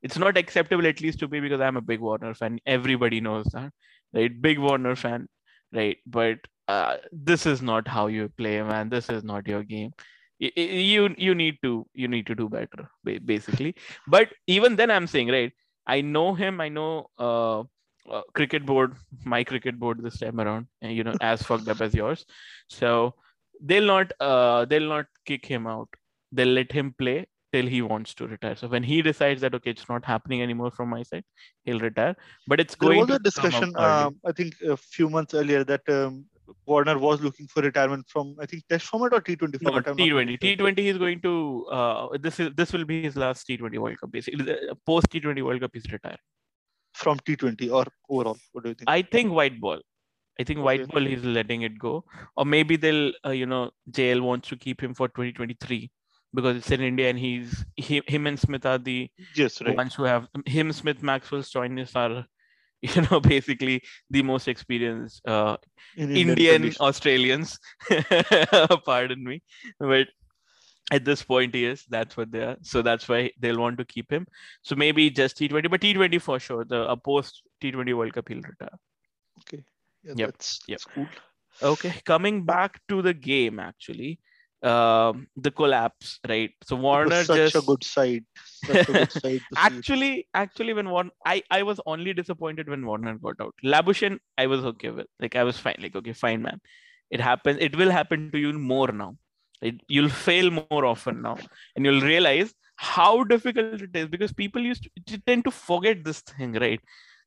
it's 0.02 0.18
not 0.18 0.36
acceptable 0.36 0.86
at 0.86 1.00
least 1.00 1.18
to 1.18 1.28
me 1.28 1.40
because 1.40 1.60
i'm 1.60 1.76
a 1.76 1.80
big 1.92 2.00
warner 2.00 2.34
fan 2.34 2.58
everybody 2.66 3.20
knows 3.20 3.46
that 3.52 3.72
right? 4.12 4.40
Big 4.40 4.58
Warner 4.58 4.96
fan, 4.96 5.28
right? 5.72 5.96
But 6.06 6.38
uh, 6.68 6.96
this 7.12 7.46
is 7.46 7.62
not 7.62 7.88
how 7.88 8.06
you 8.06 8.28
play, 8.36 8.62
man. 8.62 8.88
This 8.88 9.08
is 9.08 9.24
not 9.24 9.46
your 9.46 9.62
game. 9.62 9.92
You 10.38 11.14
you 11.18 11.34
need 11.34 11.58
to 11.62 11.86
you 11.92 12.08
need 12.08 12.26
to 12.26 12.34
do 12.34 12.48
better, 12.48 12.88
basically. 13.04 13.74
But 14.06 14.30
even 14.46 14.76
then, 14.76 14.90
I'm 14.90 15.06
saying, 15.06 15.28
right? 15.28 15.52
I 15.86 16.00
know 16.00 16.34
him. 16.34 16.60
I 16.62 16.68
know 16.68 17.10
uh, 17.18 17.60
uh, 18.10 18.22
cricket 18.34 18.64
board, 18.64 18.94
my 19.24 19.44
cricket 19.44 19.78
board 19.78 20.02
this 20.02 20.18
time 20.18 20.40
around, 20.40 20.68
and 20.80 20.94
you 20.96 21.04
know, 21.04 21.14
as 21.20 21.42
fucked 21.42 21.68
up 21.68 21.82
as 21.82 21.94
yours. 21.94 22.24
So 22.68 23.14
they'll 23.62 23.84
not 23.84 24.12
uh, 24.18 24.64
they'll 24.64 24.88
not 24.88 25.06
kick 25.26 25.44
him 25.44 25.66
out. 25.66 25.88
They'll 26.32 26.56
let 26.60 26.72
him 26.72 26.94
play 26.98 27.26
till 27.52 27.66
he 27.66 27.82
wants 27.82 28.14
to 28.14 28.26
retire. 28.26 28.56
So 28.56 28.68
when 28.68 28.82
he 28.82 29.02
decides 29.02 29.40
that 29.42 29.54
okay, 29.54 29.70
it's 29.70 29.88
not 29.88 30.04
happening 30.04 30.42
anymore 30.42 30.70
from 30.70 30.88
my 30.90 31.02
side, 31.02 31.24
he'll 31.64 31.80
retire. 31.80 32.16
But 32.46 32.60
it's 32.60 32.74
going. 32.74 32.98
There 32.98 33.06
was 33.06 33.16
a 33.16 33.18
discussion, 33.18 33.72
um, 33.76 34.16
I 34.24 34.32
think, 34.32 34.54
a 34.66 34.76
few 34.76 35.08
months 35.08 35.34
earlier 35.34 35.64
that 35.64 35.88
um, 35.88 36.26
Warner 36.66 36.98
was 36.98 37.20
looking 37.20 37.46
for 37.48 37.62
retirement 37.62 38.06
from 38.08 38.36
I 38.40 38.46
think 38.46 38.66
Test 38.68 38.86
format 38.86 39.12
or 39.12 39.20
T20 39.20 39.62
format. 39.62 39.86
No, 39.86 39.94
T20. 39.94 40.38
T20 40.38 40.78
is 40.78 40.98
going 40.98 41.20
to. 41.22 41.66
Uh, 41.70 42.18
this 42.20 42.40
is 42.40 42.50
this 42.56 42.72
will 42.72 42.84
be 42.84 43.02
his 43.02 43.16
last 43.16 43.46
T20 43.48 43.78
World 43.78 44.00
Cup. 44.00 44.12
Basically, 44.12 44.56
post 44.86 45.10
T20 45.10 45.44
World 45.44 45.60
Cup, 45.60 45.70
he's 45.74 45.90
retired. 45.90 46.18
From 46.94 47.18
T20 47.20 47.72
or 47.72 47.86
overall, 48.08 48.36
what 48.52 48.64
do 48.64 48.70
you 48.70 48.74
think? 48.74 48.90
I 48.90 49.02
think 49.02 49.32
white 49.32 49.60
ball. 49.60 49.80
I 50.40 50.44
think 50.44 50.60
white 50.60 50.80
okay. 50.80 50.92
ball 50.92 51.04
he's 51.04 51.24
letting 51.24 51.62
it 51.62 51.78
go, 51.78 52.04
or 52.36 52.46
maybe 52.46 52.76
they'll 52.76 53.12
uh, 53.26 53.30
you 53.30 53.46
know 53.46 53.70
JL 53.90 54.22
wants 54.22 54.48
to 54.48 54.56
keep 54.56 54.82
him 54.82 54.94
for 54.94 55.08
2023 55.08 55.90
because 56.32 56.56
it's 56.56 56.70
in 56.70 56.80
India 56.80 57.10
and 57.10 57.18
he's 57.18 57.64
he, 57.76 58.02
him 58.06 58.26
and 58.26 58.38
Smith 58.38 58.66
are 58.66 58.78
the 58.78 59.10
yes, 59.34 59.60
right. 59.62 59.76
ones 59.76 59.94
who 59.94 60.04
have 60.04 60.28
him, 60.46 60.72
Smith, 60.72 61.02
Maxwell, 61.02 61.42
Stoinis 61.42 61.96
are 61.96 62.26
you 62.82 63.02
know 63.10 63.20
basically 63.20 63.82
the 64.08 64.22
most 64.22 64.48
experienced 64.48 65.26
uh, 65.26 65.56
in 65.96 66.16
Indian 66.16 66.72
Australians. 66.80 67.58
Pardon 68.84 69.22
me, 69.22 69.42
but 69.78 70.08
at 70.90 71.04
this 71.04 71.22
point 71.22 71.54
he 71.54 71.64
is 71.64 71.84
that's 71.88 72.16
what 72.16 72.30
they 72.32 72.40
are 72.40 72.56
so 72.62 72.82
that's 72.82 73.08
why 73.08 73.30
they'll 73.38 73.60
want 73.60 73.78
to 73.78 73.84
keep 73.84 74.10
him 74.10 74.26
so 74.62 74.74
maybe 74.74 75.08
just 75.08 75.38
t20 75.38 75.70
but 75.70 75.80
t20 75.80 76.20
for 76.20 76.38
sure 76.38 76.64
the 76.64 76.82
a 76.90 76.96
post 76.96 77.42
t20 77.62 77.96
world 77.96 78.12
cup 78.12 78.28
he'll 78.28 78.40
retire 78.40 78.78
okay 79.40 79.62
yeah 80.02 80.14
yep. 80.16 80.30
that's, 80.30 80.60
that's 80.68 80.86
yep. 80.86 80.94
cool 80.94 81.06
okay 81.62 81.94
coming 82.04 82.44
back 82.44 82.80
to 82.88 83.02
the 83.02 83.14
game 83.14 83.60
actually 83.60 84.18
um, 84.62 85.26
the 85.36 85.50
collapse, 85.50 86.20
right? 86.28 86.50
So 86.62 86.76
Warner 86.76 87.24
such 87.24 87.36
just 87.36 87.56
a 87.56 87.62
good 87.62 87.84
side. 87.84 88.24
A 88.68 88.84
good 88.84 89.12
side 89.12 89.40
actually, 89.56 90.28
actually, 90.34 90.72
when 90.74 90.90
Warner, 90.90 91.10
I 91.24 91.42
I 91.50 91.62
was 91.62 91.80
only 91.86 92.12
disappointed 92.12 92.68
when 92.68 92.84
Warner 92.84 93.16
got 93.18 93.40
out. 93.40 93.54
Labuschagne, 93.64 94.18
I 94.38 94.46
was 94.46 94.64
okay 94.64 94.90
with. 94.90 95.06
Like 95.18 95.36
I 95.36 95.44
was 95.44 95.58
fine. 95.58 95.76
Like 95.80 95.96
okay, 95.96 96.12
fine, 96.12 96.42
man. 96.42 96.60
It 97.10 97.20
happens. 97.20 97.58
It 97.60 97.76
will 97.76 97.90
happen 97.90 98.30
to 98.32 98.38
you 98.38 98.52
more 98.52 98.88
now. 98.88 99.16
It, 99.62 99.80
you'll 99.88 100.08
fail 100.08 100.50
more 100.50 100.84
often 100.84 101.22
now, 101.22 101.36
and 101.76 101.84
you'll 101.84 102.00
realize 102.00 102.54
how 102.76 103.24
difficult 103.24 103.82
it 103.82 103.94
is 103.94 104.08
because 104.08 104.32
people 104.32 104.62
used 104.62 104.88
to 105.06 105.18
tend 105.26 105.44
to 105.44 105.50
forget 105.50 106.02
this 106.02 106.20
thing, 106.20 106.54
right? 106.54 106.80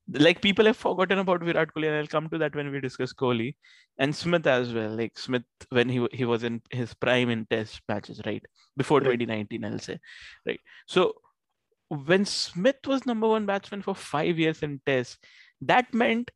Like 0.10 0.42
people 0.42 0.66
have 0.66 0.78
forgotten 0.78 1.20
about 1.20 1.44
Virat 1.44 1.74
Kohli, 1.74 1.88
and 1.88 1.96
I'll 1.96 2.08
come 2.08 2.30
to 2.30 2.38
that 2.40 2.56
when 2.56 2.72
we 2.72 2.82
discuss 2.82 3.14
Kohli 3.14 3.56
and 3.98 4.16
Smith 4.16 4.46
as 4.48 4.74
well. 4.74 4.90
Like 4.90 5.18
Smith 5.18 5.44
when 5.70 5.90
he 5.90 6.06
he 6.12 6.26
was 6.26 6.44
in 6.44 6.62
his 6.72 6.94
prime 6.94 7.30
in 7.30 7.46
Test 7.46 7.82
matches, 7.88 8.22
right 8.26 8.44
before 8.78 9.00
right. 9.00 9.06
2019, 9.20 9.64
I'll 9.66 9.80
say, 9.80 10.00
right. 10.46 10.60
So 10.88 11.14
when 11.90 12.26
Smith 12.26 12.78
was 12.88 13.06
number 13.06 13.28
one 13.28 13.46
batsman 13.46 13.82
for 13.82 13.96
five 13.96 14.40
years 14.40 14.64
in 14.64 14.82
Test, 14.86 15.20
that 15.62 15.94
meant 15.94 16.32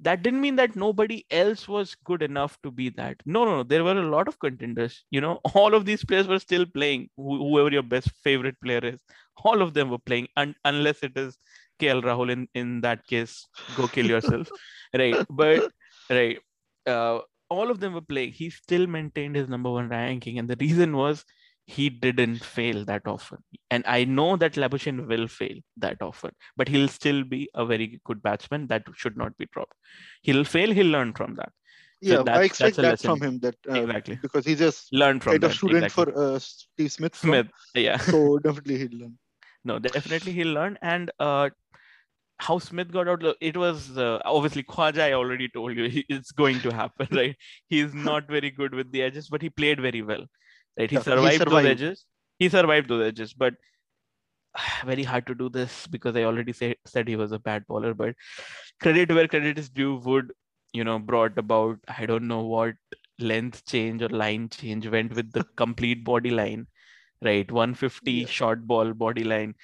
that 0.00 0.22
didn't 0.22 0.40
mean 0.40 0.56
that 0.56 0.74
nobody 0.74 1.24
else 1.30 1.68
was 1.68 1.94
good 2.04 2.22
enough 2.22 2.58
to 2.62 2.70
be 2.70 2.88
that. 2.90 3.16
No, 3.26 3.44
no, 3.44 3.56
no. 3.58 3.62
There 3.62 3.84
were 3.84 3.98
a 3.98 4.08
lot 4.10 4.26
of 4.26 4.38
contenders. 4.38 5.04
You 5.10 5.20
know, 5.20 5.40
all 5.54 5.74
of 5.74 5.84
these 5.84 6.04
players 6.04 6.26
were 6.26 6.38
still 6.38 6.66
playing. 6.66 7.10
Wh- 7.16 7.38
whoever 7.44 7.70
your 7.70 7.82
best 7.82 8.10
favorite 8.24 8.56
player 8.62 8.80
is, 8.82 9.00
all 9.44 9.62
of 9.62 9.74
them 9.74 9.90
were 9.90 9.98
playing, 9.98 10.28
un- 10.36 10.56
unless 10.64 11.02
it 11.02 11.12
is 11.16 11.36
KL 11.82 12.02
Rahul. 12.08 12.32
In 12.36 12.48
in 12.62 12.72
that 12.86 13.06
case, 13.12 13.36
go 13.76 13.88
kill 13.98 14.06
yourself, 14.14 14.48
right? 15.02 15.26
But 15.42 15.70
right, 16.10 16.38
uh, 16.96 17.20
all 17.58 17.70
of 17.76 17.80
them 17.84 17.94
were 18.00 18.08
playing. 18.14 18.32
He 18.42 18.50
still 18.58 18.86
maintained 18.98 19.36
his 19.42 19.48
number 19.56 19.70
one 19.78 19.88
ranking, 20.00 20.38
and 20.42 20.48
the 20.54 20.60
reason 20.66 20.96
was 21.04 21.24
he 21.66 21.88
didn't 22.04 22.44
fail 22.44 22.84
that 22.86 23.06
often. 23.06 23.38
And 23.70 23.84
I 23.86 24.04
know 24.04 24.36
that 24.36 24.54
Labuschagne 24.62 25.06
will 25.10 25.26
fail 25.34 25.58
that 25.84 26.02
often, 26.06 26.32
but 26.56 26.68
he'll 26.68 26.88
still 26.88 27.22
be 27.34 27.48
a 27.54 27.64
very 27.64 28.00
good 28.04 28.22
batsman. 28.22 28.66
That 28.72 28.82
should 29.02 29.16
not 29.16 29.36
be 29.42 29.46
dropped. 29.52 29.74
He'll 30.22 30.44
fail, 30.44 30.72
he'll 30.72 30.90
learn 30.96 31.12
from 31.20 31.36
that. 31.36 31.52
Yeah, 32.00 32.18
I 32.20 32.22
that's- 32.24 32.46
expect 32.46 32.76
that's 32.76 32.78
a 32.78 32.82
that 32.82 32.90
lesson. 32.90 33.10
from 33.10 33.22
him. 33.28 33.38
That 33.44 33.54
uh, 33.70 33.80
Exactly. 33.82 34.18
because 34.20 34.44
he 34.44 34.56
just 34.56 34.92
learned 34.92 35.22
from 35.22 35.34
kind 35.34 35.44
of 35.44 35.54
student 35.54 35.84
exactly. 35.84 36.12
for 36.14 36.22
uh, 36.34 36.38
Steve 36.40 36.90
Smith. 36.96 37.14
from- 37.14 37.30
Smith. 37.30 37.46
Yeah. 37.76 37.98
So 37.98 38.38
definitely 38.40 38.78
he'll 38.78 38.98
learn. 39.02 39.18
no, 39.64 39.78
definitely 39.78 40.32
he'll 40.32 40.52
learn. 40.52 40.78
And 40.82 41.12
uh, 41.20 41.50
how 42.46 42.58
Smith 42.58 42.92
got 42.92 43.08
out, 43.08 43.22
it 43.40 43.56
was 43.56 43.96
uh, 43.98 44.18
obviously 44.24 44.62
Khwaja. 44.64 45.00
I 45.00 45.12
already 45.14 45.48
told 45.48 45.76
you 45.76 45.88
he- 45.96 46.06
it's 46.08 46.32
going 46.32 46.62
to 46.62 46.72
happen, 46.72 47.08
right? 47.20 47.36
He's 47.68 47.94
not 47.94 48.28
very 48.28 48.50
good 48.50 48.74
with 48.74 48.92
the 48.92 49.02
edges, 49.02 49.28
but 49.28 49.42
he 49.42 49.50
played 49.50 49.80
very 49.80 50.02
well, 50.02 50.26
right? 50.78 50.90
He 50.90 50.98
Yeah, 50.98 51.02
he 51.16 51.30
survived, 51.30 51.38
survived. 51.38 51.50
those 51.50 51.64
edges. 51.64 52.06
He 52.38 52.48
survived 52.48 52.88
those 52.88 53.06
edges, 53.06 53.34
but 53.34 53.54
very 54.84 55.02
hard 55.04 55.26
to 55.26 55.34
do 55.34 55.48
this 55.48 55.86
because 55.86 56.16
I 56.16 56.24
already 56.24 56.52
say, 56.52 56.76
said 56.86 57.08
he 57.08 57.16
was 57.16 57.32
a 57.32 57.38
bad 57.38 57.66
bowler. 57.66 57.94
But 57.94 58.14
credit 58.80 59.10
where 59.12 59.28
credit 59.28 59.58
is 59.58 59.70
due, 59.70 59.96
Wood, 59.96 60.32
you 60.72 60.84
know, 60.84 60.98
brought 60.98 61.38
about 61.38 61.78
I 61.88 62.06
don't 62.06 62.28
know 62.28 62.42
what 62.42 62.74
length 63.18 63.64
change 63.66 64.02
or 64.02 64.08
line 64.08 64.48
change 64.48 64.86
went 64.88 65.14
with 65.14 65.32
the 65.32 65.44
complete 65.56 66.04
body 66.04 66.30
line, 66.30 66.66
right? 67.22 67.50
150 67.50 68.24
Yeah. 68.24 68.26
short 68.26 68.66
ball 68.66 68.92
body 68.94 69.24
line, 69.24 69.54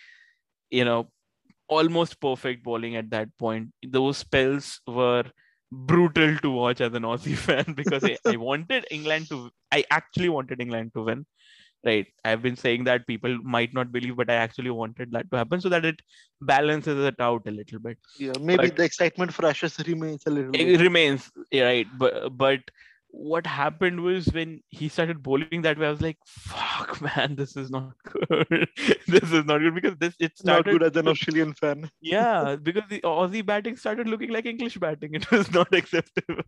you 0.70 0.84
know, 0.84 1.10
almost 1.68 2.20
perfect 2.20 2.64
bowling 2.64 2.96
at 2.96 3.10
that 3.10 3.28
point. 3.38 3.68
Those 3.86 4.18
spells 4.18 4.80
were 4.86 5.24
brutal 5.70 6.36
to 6.38 6.50
watch 6.50 6.80
as 6.80 6.94
an 6.94 7.02
Aussie 7.02 7.36
fan 7.46 7.74
because 7.74 8.02
I, 8.04 8.16
I 8.26 8.36
wanted 8.36 8.86
England 8.90 9.28
to, 9.28 9.50
I 9.70 9.84
actually 9.90 10.28
wanted 10.30 10.60
England 10.60 10.92
to 10.94 11.02
win. 11.04 11.26
Right. 11.84 12.06
I've 12.24 12.42
been 12.42 12.56
saying 12.56 12.84
that 12.84 13.06
people 13.06 13.38
might 13.44 13.72
not 13.72 13.92
believe, 13.92 14.16
but 14.16 14.28
I 14.28 14.34
actually 14.34 14.70
wanted 14.70 15.12
that 15.12 15.30
to 15.30 15.36
happen 15.36 15.60
so 15.60 15.68
that 15.68 15.84
it 15.84 16.00
balances 16.40 16.98
it 17.04 17.14
out 17.20 17.42
a 17.46 17.52
little 17.52 17.78
bit 17.78 17.98
Yeah, 18.18 18.32
maybe 18.40 18.66
But- 18.68 18.76
the 18.76 18.82
excitement 18.82 19.32
for 19.32 19.46
Ashes 19.46 19.78
remains 19.86 20.24
a 20.26 20.30
little. 20.30 20.50
it 20.54 20.64
bit. 20.64 20.80
remains 20.80 21.30
right 21.54 21.86
but 21.96 22.36
but 22.36 22.60
what 23.10 23.46
happened 23.46 24.00
was 24.00 24.26
when 24.26 24.60
he 24.68 24.88
started 24.88 25.22
bowling 25.22 25.62
that 25.62 25.78
way 25.78 25.86
i 25.86 25.90
was 25.90 26.02
like 26.02 26.18
fuck 26.26 27.00
man 27.06 27.34
this 27.36 27.56
is 27.56 27.70
not 27.70 27.92
good. 28.04 28.68
This 29.06 29.32
is 29.32 29.44
not 29.46 29.58
good 29.58 29.74
because 29.74 29.96
this 29.98 30.14
it 30.20 30.32
Not 30.44 30.64
good 30.64 30.82
as 30.82 30.94
an 30.96 31.08
Australian 31.08 31.54
fan. 31.54 31.90
yeah 32.00 32.56
because 32.62 32.82
the 32.90 33.00
aussie 33.00 33.44
batting 33.44 33.76
started 33.76 34.08
looking 34.08 34.30
like 34.30 34.46
english 34.46 34.76
batting. 34.76 35.14
It 35.14 35.30
was 35.30 35.50
not 35.50 35.72
acceptable 35.74 36.42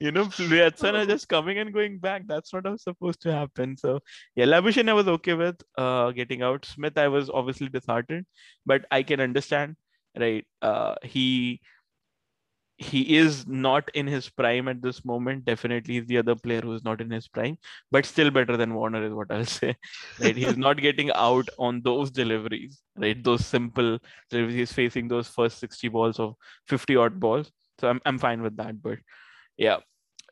you 0.00 0.10
know 0.10 0.24
Riyadson 0.24 0.94
are 0.94 1.06
just 1.06 1.28
coming 1.28 1.58
and 1.58 1.72
going 1.72 1.98
back. 1.98 2.22
That's 2.26 2.52
not 2.52 2.66
how 2.66 2.76
supposed 2.76 3.22
to 3.22 3.32
happen. 3.32 3.76
So 3.76 4.00
yeah 4.34 4.46
Labuschagne 4.46 4.88
I 4.88 4.94
was 4.94 5.08
okay 5.08 5.34
with 5.34 5.62
uh 5.76 6.10
getting 6.10 6.42
out. 6.42 6.64
Smith 6.64 6.98
i 6.98 7.08
was 7.08 7.30
obviously 7.30 7.68
disheartened 7.68 8.26
but 8.66 8.84
i 8.90 9.02
can 9.02 9.20
understand 9.20 9.76
right? 10.18 10.44
Uh 10.62 10.94
he 11.04 11.60
he 12.80 13.16
is 13.16 13.44
not 13.46 13.88
in 13.92 14.06
his 14.06 14.28
prime 14.30 14.68
at 14.68 14.80
this 14.80 15.04
moment. 15.04 15.44
Definitely 15.44 15.94
he's 15.94 16.06
the 16.06 16.18
other 16.18 16.36
player 16.36 16.60
who's 16.60 16.84
not 16.84 17.00
in 17.00 17.10
his 17.10 17.26
prime 17.26 17.58
but 17.90 18.06
still 18.06 18.30
better 18.30 18.56
than 18.56 18.74
warner 18.74 19.02
is 19.04 19.12
what 19.12 19.32
i'll 19.32 19.44
say 19.60 19.74
right? 20.20 20.36
He's 20.36 20.56
not 20.56 20.76
getting 20.78 21.10
out 21.14 21.48
on 21.58 21.82
those 21.82 22.12
deliveries 22.12 22.80
right? 22.96 23.22
Those 23.22 23.44
simple 23.44 23.98
deliveries. 24.30 24.54
He's 24.54 24.72
facing 24.72 25.08
those 25.08 25.26
first 25.28 25.58
60 25.58 25.88
balls 25.88 26.20
of 26.20 26.34
50 26.68 26.96
odd 26.96 27.18
balls. 27.18 27.50
So 27.80 27.88
i'm, 27.88 28.00
I'm 28.06 28.18
fine 28.18 28.42
with 28.42 28.56
that 28.58 28.80
but 28.80 28.98
yeah 29.56 29.78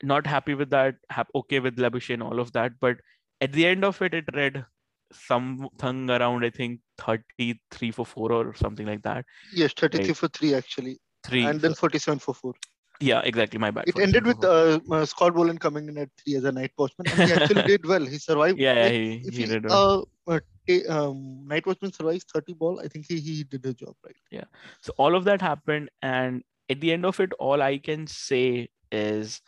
not 0.02 0.26
happy 0.26 0.54
with 0.54 0.70
that. 0.70 0.96
Hap- 1.10 1.30
okay 1.34 1.58
with 1.58 1.76
Labuschagne 1.78 2.14
and 2.14 2.22
all 2.22 2.38
of 2.38 2.52
that 2.52 2.72
but 2.80 2.98
at 3.40 3.52
the 3.52 3.66
end 3.66 3.84
of 3.84 4.00
it 4.02 4.14
it 4.14 4.24
read 4.34 4.64
something 5.12 6.10
around 6.10 6.44
i 6.44 6.50
think 6.50 6.80
33 6.98 7.90
for 7.92 8.04
4 8.06 8.32
or 8.32 8.54
something 8.54 8.86
like 8.86 9.02
that. 9.02 9.24
Yes, 9.52 9.72
33 9.72 10.06
Right. 10.08 10.16
for 10.16 10.28
three 10.28 10.54
actually, 10.54 10.98
3 11.26 11.44
and 11.44 11.60
then 11.60 11.74
47 11.74 12.18
for 12.18 12.34
four. 12.34 12.54
yeah 13.00 13.20
exactly 13.30 13.58
my 13.58 13.70
bad 13.70 13.88
It 13.88 13.98
ended 13.98 14.26
with 14.26 14.42
uh, 14.42 14.80
uh, 14.90 15.04
Scott 15.04 15.34
Boland 15.34 15.60
coming 15.60 15.88
in 15.88 15.98
at 15.98 16.10
three 16.18 16.36
as 16.36 16.44
a 16.44 16.52
night 16.52 16.72
watchman, 16.78 17.08
and 17.12 17.28
he 17.28 17.32
actually 17.34 17.62
did 17.72 17.86
well. 17.86 18.04
He 18.04 18.18
survived. 18.18 18.58
yeah, 18.58 18.72
like, 18.74 18.92
he, 18.92 19.18
he 19.18 19.30
he, 19.30 19.46
did 19.46 19.66
well. 19.66 20.08
uh, 20.28 20.36
uh, 20.36 20.40
um, 20.88 21.44
night 21.46 21.66
watchman 21.66 21.92
survives 21.92 22.24
30 22.32 22.54
ball, 22.54 22.80
I 22.80 22.88
think 22.88 23.06
he, 23.08 23.20
he 23.20 23.44
did 23.44 23.62
the 23.62 23.74
job 23.74 23.94
right. 24.04 24.16
Yeah. 24.30 24.44
So 24.80 24.94
all 24.96 25.14
of 25.14 25.24
that 25.24 25.42
happened 25.42 25.90
and 26.02 26.42
at 26.68 26.80
the 26.80 26.92
end 26.92 27.04
of 27.04 27.20
it 27.20 27.32
all 27.38 27.62
i 27.62 27.78
can 27.78 28.06
say 28.06 28.68
is 28.90 29.40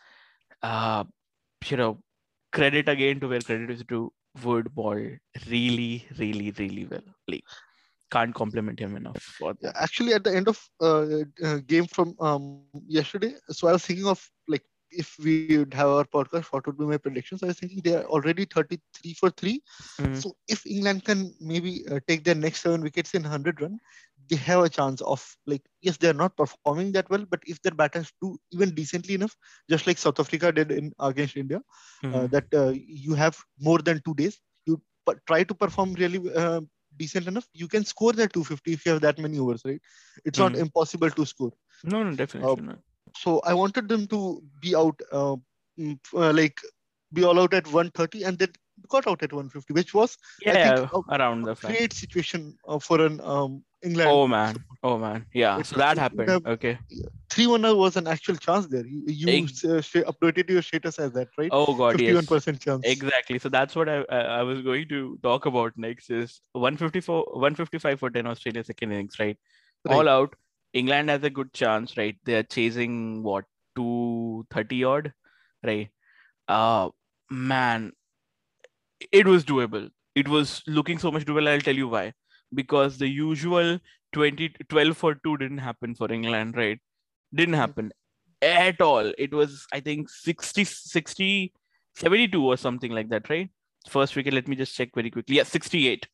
uh 0.63 1.03
you 1.67 1.77
know 1.77 1.97
credit 2.51 2.89
again 2.89 3.19
to 3.19 3.27
where 3.27 3.41
credit 3.41 3.69
is 3.69 3.83
due 3.83 4.11
wood 4.43 4.73
ball 4.73 5.01
really 5.49 6.05
really 6.17 6.51
really 6.57 6.85
well 6.85 7.07
like 7.27 7.43
can't 8.11 8.33
compliment 8.35 8.79
him 8.79 8.95
enough 8.95 9.21
for 9.37 9.53
that 9.61 9.75
actually, 9.75 10.13
at 10.13 10.23
the 10.23 10.35
end 10.35 10.47
of 10.47 10.59
uh, 10.81 11.05
uh, 11.45 11.57
game 11.67 11.85
from 11.85 12.15
um, 12.19 12.81
yesterday, 12.87 13.33
so 13.49 13.67
I 13.67 13.73
was 13.73 13.85
thinking 13.85 14.07
of 14.07 14.29
like 14.47 14.63
if 14.91 15.17
we 15.29 15.39
would 15.57 15.73
have 15.73 15.87
our 15.89 16.03
podcast, 16.05 16.45
what 16.51 16.65
would 16.67 16.77
be 16.77 16.85
my 16.85 16.97
predictions? 16.97 17.43
I 17.43 17.47
was 17.47 17.59
thinking 17.59 17.81
they 17.83 17.95
are 17.95 18.03
already 18.05 18.45
33 18.45 19.13
for 19.13 19.29
three. 19.29 19.61
Mhm. 19.99 20.21
So 20.21 20.35
if 20.47 20.65
England 20.65 21.03
can 21.05 21.33
maybe 21.39 21.83
uh, 21.89 21.99
take 22.07 22.23
their 22.23 22.35
next 22.35 22.61
seven 22.61 22.81
wickets 22.81 23.13
in 23.13 23.23
100 23.23 23.61
run, 23.61 23.79
they 24.29 24.35
have 24.37 24.63
a 24.63 24.69
chance 24.69 25.01
of 25.01 25.25
like 25.45 25.63
yes, 25.81 25.97
they 25.97 26.09
are 26.09 26.13
not 26.23 26.35
performing 26.37 26.81
that 26.93 27.09
well, 27.09 27.13
but 27.17 27.31
if 27.35 27.51
their 27.51 27.63
batters 27.65 28.03
do 28.13 28.27
even 28.45 28.65
decently 28.65 29.09
enough, 29.09 29.35
just 29.69 29.85
like 29.85 29.97
South 29.97 30.19
Africa 30.19 30.51
did 30.51 30.71
in 30.71 30.93
against 30.99 31.35
India, 31.37 31.61
uh, 32.11 32.27
Mhm. 32.27 32.29
that 32.29 32.45
uh, 32.53 32.71
you 32.75 33.13
have 33.13 33.37
more 33.59 33.79
than 33.79 34.01
two 34.05 34.13
days, 34.15 34.39
you 34.65 34.81
p- 35.07 35.15
try 35.27 35.43
to 35.43 35.53
perform 35.53 35.93
really 35.93 36.21
uh, 36.35 36.61
decent 36.99 37.27
enough, 37.27 37.47
you 37.53 37.67
can 37.69 37.85
score 37.85 38.13
that 38.13 38.33
250 38.33 38.73
if 38.73 38.85
you 38.85 38.93
have 38.93 39.01
that 39.01 39.19
many 39.19 39.39
overs, 39.39 39.63
right? 39.65 39.81
It's 40.25 40.39
not 40.39 40.55
Mhm. 40.55 40.67
impossible 40.67 41.11
to 41.11 41.25
score. 41.25 41.53
no 41.83 42.03
no 42.03 42.15
definitely 42.15 42.51
uh, 42.51 42.55
not 42.55 42.79
So 43.15 43.39
I 43.45 43.53
wanted 43.53 43.89
them 43.89 44.07
to 44.07 44.41
be 44.61 44.75
out, 44.75 44.99
uh, 45.11 45.35
mm, 45.79 45.99
uh, 46.13 46.33
like 46.33 46.59
be 47.13 47.23
all 47.23 47.39
out 47.39 47.53
at 47.53 47.67
130, 47.67 48.23
and 48.23 48.37
they 48.39 48.47
got 48.87 49.07
out 49.07 49.21
at 49.23 49.33
150, 49.33 49.73
which 49.73 49.93
was 49.93 50.17
yeah, 50.41 50.77
think 50.79 50.93
a- 50.93 51.15
around 51.15 51.43
the 51.43 51.55
flag. 51.55 51.75
great 51.75 51.93
situation 51.93 52.57
uh, 52.67 52.79
for 52.79 53.01
an 53.01 53.19
um, 53.21 53.63
England. 53.83 54.09
oh 54.09 54.27
man 54.27 54.55
oh 54.83 54.97
man 54.97 55.25
yeah 55.33 55.61
so 55.61 55.77
that 55.77 55.97
happened 55.97 56.29
have- 56.29 56.45
okay 56.45 56.77
Three 57.31 57.45
one 57.45 57.61
was 57.77 57.95
an 57.95 58.07
actual 58.07 58.35
chance 58.35 58.65
there. 58.67 58.85
You, 58.85 59.03
you 59.05 59.43
uh, 59.43 59.81
updated 60.11 60.49
your 60.49 60.63
status 60.63 60.97
as 60.97 61.11
that, 61.11 61.27
right? 61.37 61.49
oh 61.53 61.75
god 61.75 62.01
yes 62.01 62.25
51% 62.25 62.59
chance. 62.59 62.85
Exactly. 62.85 63.37
So 63.37 63.49
that's 63.49 63.75
what 63.75 63.87
I, 63.87 64.01
I 64.09 64.41
was 64.41 64.61
going 64.61 64.87
to 64.89 65.19
talk 65.21 65.45
about 65.45 65.73
next 65.77 66.09
is 66.09 66.41
154 66.53 67.25
155 67.33 67.99
for 67.99 68.09
10 68.09 68.25
Australia 68.25 68.63
second 68.63 68.91
innings, 68.91 69.19
right? 69.19 69.37
All 69.87 70.09
out. 70.09 70.35
England 70.73 71.09
has 71.09 71.23
a 71.23 71.29
good 71.29 71.53
chance, 71.53 71.97
right? 71.97 72.17
They're 72.25 72.43
chasing 72.43 73.21
what 73.23 73.45
230 73.75 74.83
odd, 74.83 75.13
right? 75.63 75.89
Uh 76.47 76.89
man, 77.29 77.91
it 79.11 79.25
was 79.27 79.43
doable. 79.45 79.89
It 80.15 80.27
was 80.27 80.61
looking 80.67 80.99
so 80.99 81.11
much 81.11 81.25
doable. 81.25 81.47
I'll 81.47 81.59
tell 81.61 81.75
you 81.75 81.87
why. 81.87 82.13
Because 82.53 82.97
the 82.97 83.07
usual 83.07 83.79
20 84.13 84.49
12 84.69 84.97
for 84.97 85.15
2 85.15 85.37
didn't 85.37 85.59
happen 85.59 85.95
for 85.95 86.11
England, 86.11 86.57
right? 86.57 86.79
Didn't 87.33 87.55
Mm. 87.55 87.57
happen 87.57 87.91
at 88.41 88.81
all. 88.81 89.11
It 89.17 89.33
was, 89.33 89.67
I 89.71 89.79
think, 89.79 90.09
60, 90.09 90.63
60, 90.63 91.53
72 91.95 92.43
or 92.43 92.57
something 92.57 92.91
like 92.91 93.09
that, 93.09 93.29
right? 93.29 93.49
First 93.87 94.15
wicket, 94.15 94.33
let 94.33 94.47
me 94.47 94.55
just 94.55 94.75
check 94.75 94.89
very 94.95 95.11
quickly. 95.11 95.35
Yeah, 95.37 95.43
68. 95.43 96.07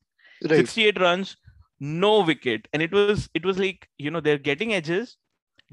Right. 0.44 0.58
68 0.58 1.00
runs, 1.00 1.38
no 1.80 2.22
wicket. 2.22 2.68
And 2.74 2.82
it 2.82 2.92
was, 2.92 3.30
it 3.34 3.46
was 3.46 3.58
like, 3.58 3.88
you 3.98 4.12
know, 4.12 4.20
they're 4.20 4.38
getting 4.38 4.74
edges. 4.74 5.18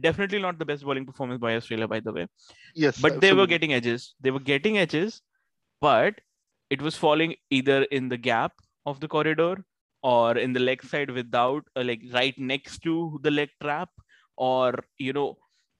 Definitely 0.00 0.38
not 0.40 0.58
the 0.58 0.64
best 0.64 0.84
bowling 0.84 1.04
performance 1.06 1.40
by 1.40 1.56
Australia, 1.56 1.88
by 1.88 2.00
the 2.00 2.12
way. 2.12 2.26
Yes. 2.74 3.00
But 3.00 3.20
they 3.20 3.32
were 3.32 3.46
getting 3.46 3.72
edges. 3.74 4.14
They 4.20 4.30
were 4.30 4.40
getting 4.40 4.78
edges, 4.78 5.20
but 5.80 6.14
it 6.74 6.82
was 6.86 6.96
falling 7.04 7.34
either 7.58 7.78
in 7.98 8.08
the 8.12 8.20
gap 8.30 8.52
of 8.92 9.00
the 9.04 9.08
corridor 9.14 9.54
or 10.12 10.36
in 10.44 10.52
the 10.56 10.60
leg 10.68 10.82
side 10.92 11.10
without 11.20 11.62
uh, 11.76 11.84
like 11.90 12.02
right 12.18 12.38
next 12.52 12.82
to 12.88 12.94
the 13.22 13.30
leg 13.38 13.50
trap 13.62 13.90
or 14.36 14.66
you 14.98 15.12
know 15.18 15.28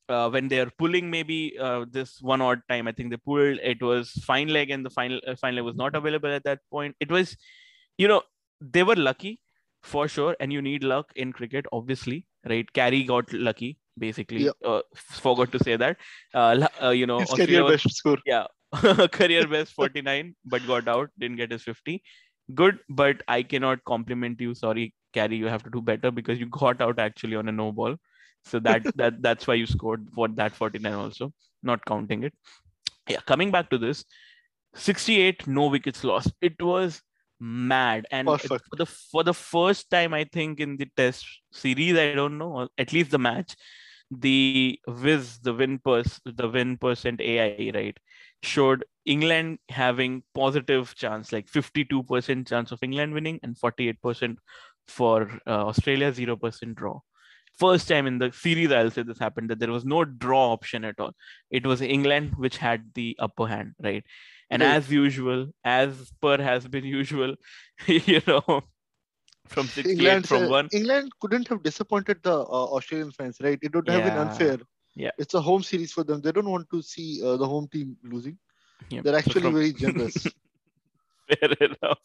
uh, 0.09 0.28
when 0.35 0.48
they're 0.52 0.72
pulling 0.83 1.11
maybe 1.11 1.38
uh, 1.68 1.85
this 1.96 2.11
one 2.33 2.42
odd 2.48 2.61
time 2.72 2.87
i 2.90 2.92
think 2.96 3.11
they 3.11 3.20
pulled 3.31 3.59
it 3.74 3.83
was 3.90 4.11
fine 4.31 4.48
leg 4.59 4.70
and 4.76 4.85
the 4.88 4.94
final 4.98 5.20
uh, 5.26 5.35
fine 5.44 5.57
leg 5.59 5.64
was 5.70 5.81
not 5.85 5.96
available 6.02 6.33
at 6.38 6.44
that 6.50 6.61
point 6.76 6.94
it 7.07 7.11
was 7.16 7.37
you 8.05 8.09
know 8.12 8.20
they 8.76 8.85
were 8.90 9.00
lucky 9.11 9.33
for 9.83 10.07
sure, 10.07 10.37
and 10.38 10.52
you 10.52 10.62
need 10.62 10.85
luck 10.85 11.12
in 11.16 11.33
cricket, 11.33 11.66
obviously, 11.72 12.24
right? 12.48 12.72
Carey 12.72 13.02
got 13.05 13.33
lucky, 13.33 13.78
basically. 13.98 14.44
Yeah. 14.44 14.52
Uh, 14.64 14.83
forgot 14.94 15.50
to 15.52 15.59
say 15.59 15.76
that. 15.76 15.96
Uh, 16.33 16.68
uh, 16.83 16.90
you 16.90 17.07
know, 17.07 17.18
His 17.18 17.31
Australia 17.31 17.59
career 17.59 17.64
was- 17.64 17.83
best 17.83 17.96
score. 17.96 18.18
yeah 18.24 18.46
career 19.12 19.46
best 19.46 19.72
49 19.74 20.35
but 20.44 20.66
got 20.66 20.88
out 20.88 21.11
didn't 21.18 21.37
get 21.37 21.50
his 21.50 21.62
50 21.62 22.02
good 22.54 22.78
but 22.88 23.22
i 23.28 23.42
cannot 23.42 23.85
compliment 23.85 24.40
you. 24.40 24.54
Sorry 24.54 24.94
Carey, 25.12 25.37
you 25.37 25.46
have 25.46 25.62
to 25.64 25.70
do 25.70 25.82
better 25.82 26.11
because 26.11 26.38
you 26.40 26.46
got 26.46 26.80
out 26.80 26.98
actually 26.98 27.37
on 27.37 27.48
a 27.48 27.52
no 27.52 27.70
ball. 27.70 27.96
So 28.44 28.58
that 28.61 28.82
that 28.96 29.20
that's 29.22 29.46
why 29.46 29.54
you 29.54 29.66
scored 29.66 30.08
for 30.14 30.28
that 30.28 30.54
49 30.54 30.92
also 30.92 31.32
not 31.62 31.85
counting 31.85 32.22
it. 32.24 32.35
Yeah 33.08 33.20
coming 33.26 33.50
back 33.50 33.68
to 33.70 33.78
this 33.78 34.04
68 34.74 35.46
no 35.46 35.66
wickets 35.68 36.02
lost. 36.04 36.32
It 36.40 36.61
was 36.62 37.02
mad. 37.40 38.06
And 38.11 38.28
it- 38.28 38.48
for 38.70 38.76
the 38.76 38.87
for 38.87 39.22
the 39.24 39.35
first 39.35 39.90
time 39.90 40.14
i 40.14 40.24
think 40.24 40.61
in 40.61 40.76
the 40.78 40.88
test 40.96 41.26
series 41.52 41.96
i 41.98 42.14
don't 42.14 42.38
know 42.38 42.52
or 42.52 42.68
at 42.78 42.92
least 42.92 43.11
the 43.11 43.18
match 43.18 43.54
the 44.11 44.78
Viz, 44.88 45.38
the 45.40 45.54
win 45.54 45.78
pers, 45.78 46.20
the 46.24 46.48
win 46.48 46.76
percent 46.76 47.20
AI, 47.22 47.70
right, 47.74 47.98
showed 48.42 48.85
England 49.05 49.59
having 49.68 50.22
positive 50.35 50.94
chance, 50.94 51.33
like 51.33 51.46
52% 51.46 52.46
chance 52.48 52.72
of 52.72 52.83
England 52.83 53.14
winning 53.14 53.40
and 53.42 53.57
48% 53.57 54.37
for 54.87 55.31
uh, 55.46 55.66
Australia, 55.66 56.12
0% 56.12 56.74
draw. 56.74 57.00
First 57.59 57.87
time 57.88 58.07
in 58.07 58.18
the 58.18 58.33
series, 58.33 58.72
I'll 58.72 58.90
say 58.90 59.02
this 59.02 59.18
happened 59.18 59.50
that 59.50 59.59
there 59.59 59.70
was 59.70 59.85
no 59.85 60.05
draw 60.05 60.52
option 60.52 60.85
at 60.85 60.98
all. 60.98 61.12
It 61.50 61.66
was 61.66 61.81
England 61.83 62.35
which 62.37 62.57
had 62.57 62.90
the 62.94 63.16
upper 63.18 63.46
hand, 63.46 63.74
right? 63.83 64.05
And 64.50 64.62
Right. 64.62 64.74
as 64.76 64.90
usual, 64.90 65.48
as 65.64 66.12
per 66.20 66.40
has 66.42 66.66
been 66.66 66.85
usual, 66.85 67.37
you 67.87 68.20
know, 68.26 68.62
from 69.46 69.66
68 69.66 69.92
England, 69.92 70.28
from 70.28 70.48
one. 70.48 70.68
England 70.72 71.12
couldn't 71.20 71.48
have 71.48 71.62
disappointed 71.62 72.22
the 72.22 72.33
uh, 72.35 72.64
Australian 72.76 73.12
fans, 73.12 73.38
right? 73.42 73.59
It 73.62 73.74
would 73.74 73.88
have 73.88 74.05
been 74.05 74.16
unfair. 74.16 74.59
Yeah. 74.94 75.11
It's 75.18 75.35
a 75.35 75.40
home 75.40 75.62
series 75.62 75.92
for 75.92 76.05
them. 76.05 76.20
They 76.20 76.33
don't 76.33 76.48
want 76.50 76.68
to 76.70 76.83
see 76.83 77.20
uh, 77.24 77.37
the 77.37 77.46
home 77.46 77.68
team 77.68 77.96
losing. 78.02 78.38
They're 78.90 79.02
so 79.05 79.14
actually 79.18 79.42
from- 79.42 79.55
very 79.55 79.72
generous. 79.85 80.26
Fair 81.28 81.52
enough. 81.61 81.98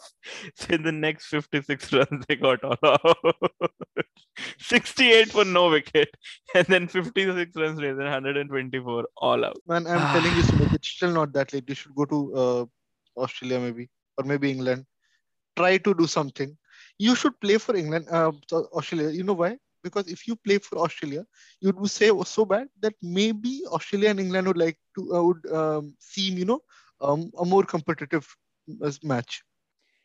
So 0.55 0.73
in 0.75 0.83
the 0.83 0.91
next 0.91 1.25
56 1.25 1.91
runs, 1.97 2.25
they 2.27 2.35
got 2.35 2.63
all 2.63 2.77
out. 2.83 3.17
68 4.59 5.31
for 5.31 5.43
no 5.43 5.69
wicket. 5.69 6.09
And 6.55 6.65
then 6.67 6.87
56 6.87 7.55
runs 7.55 7.79
later, 7.79 7.97
124 7.97 9.07
all 9.17 9.43
out. 9.45 9.57
Man, 9.67 9.87
I'm 9.87 9.99
telling 10.13 10.35
you, 10.37 10.43
Sumit, 10.43 10.73
it's 10.73 10.87
still 10.87 11.11
not 11.11 11.33
that 11.33 11.51
late. 11.53 11.65
You 11.67 11.75
should 11.75 11.95
go 11.95 12.05
to 12.05 12.35
uh, 12.35 12.65
Australia 13.21 13.59
maybe, 13.59 13.89
or 14.17 14.23
maybe 14.23 14.51
England. 14.51 14.85
Try 15.55 15.77
to 15.77 15.93
do 15.93 16.05
something. 16.07 16.55
You 16.99 17.15
should 17.15 17.39
play 17.41 17.57
for 17.57 17.75
England, 17.75 18.07
uh, 18.11 18.31
Australia. 18.51 19.09
You 19.09 19.23
know 19.23 19.33
why? 19.33 19.57
Because 19.89 20.07
if 20.15 20.27
you 20.27 20.35
play 20.35 20.57
for 20.59 20.77
Australia, 20.85 21.25
you 21.61 21.71
would 21.71 21.91
say 21.91 22.11
so 22.25 22.45
bad 22.45 22.67
that 22.85 22.93
maybe 23.01 23.53
Australia 23.67 24.09
and 24.11 24.19
England 24.19 24.47
would 24.47 24.61
like 24.65 24.77
to 24.95 25.03
uh, 25.15 25.23
would 25.23 25.51
um, 25.59 25.93
seem, 25.99 26.37
you 26.37 26.45
know, 26.45 26.61
um, 27.01 27.31
a 27.43 27.45
more 27.45 27.63
competitive 27.63 28.27
uh, 28.83 28.91
match. 29.03 29.43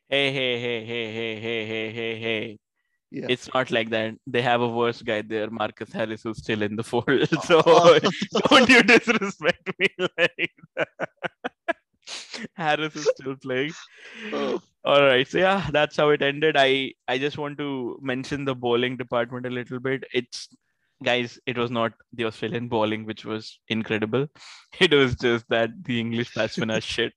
Hey, 0.08 0.32
hey, 0.32 0.60
hey, 0.60 0.84
hey, 0.84 1.12
hey, 1.12 1.40
hey, 1.40 1.66
hey, 1.66 1.92
hey, 1.92 2.20
hey. 2.26 2.58
Yeah. 3.10 3.26
It's 3.28 3.52
not 3.52 3.70
like 3.70 3.90
that. 3.90 4.14
They 4.26 4.40
have 4.40 4.62
a 4.62 4.68
worse 4.68 5.02
guy 5.02 5.20
there, 5.20 5.50
Marcus 5.50 5.92
Harris, 5.92 6.22
who's 6.22 6.38
still 6.38 6.62
in 6.62 6.76
the 6.76 6.82
fold. 6.82 7.28
So 7.46 7.62
Oh. 7.66 7.98
don't 8.48 8.68
you 8.68 8.82
disrespect 8.82 9.70
me 9.78 9.88
like 9.98 10.52
that. 10.76 11.08
Harris 12.54 12.96
is 12.96 13.08
still 13.16 13.36
playing. 13.36 13.72
Oh. 14.32 14.60
All 14.84 15.02
right. 15.02 15.26
So 15.28 15.38
yeah, 15.38 15.68
that's 15.72 15.96
how 15.96 16.10
it 16.10 16.22
ended. 16.22 16.56
I 16.58 16.92
I 17.08 17.18
just 17.18 17.38
want 17.38 17.56
to 17.58 17.98
mention 18.02 18.44
the 18.44 18.54
bowling 18.54 18.96
department 18.96 19.46
a 19.46 19.50
little 19.50 19.78
bit. 19.78 20.04
It's 20.12 20.48
guys, 21.04 21.38
it 21.46 21.56
was 21.58 21.70
not 21.70 21.92
the 22.12 22.24
Australian 22.24 22.68
bowling 22.68 23.04
which 23.04 23.24
was 23.24 23.58
incredible. 23.68 24.26
It 24.80 24.92
was 24.92 25.14
just 25.16 25.48
that 25.50 25.70
the 25.84 26.00
English 26.00 26.34
batsmen 26.34 26.70
are 26.70 26.80
shit 26.80 27.12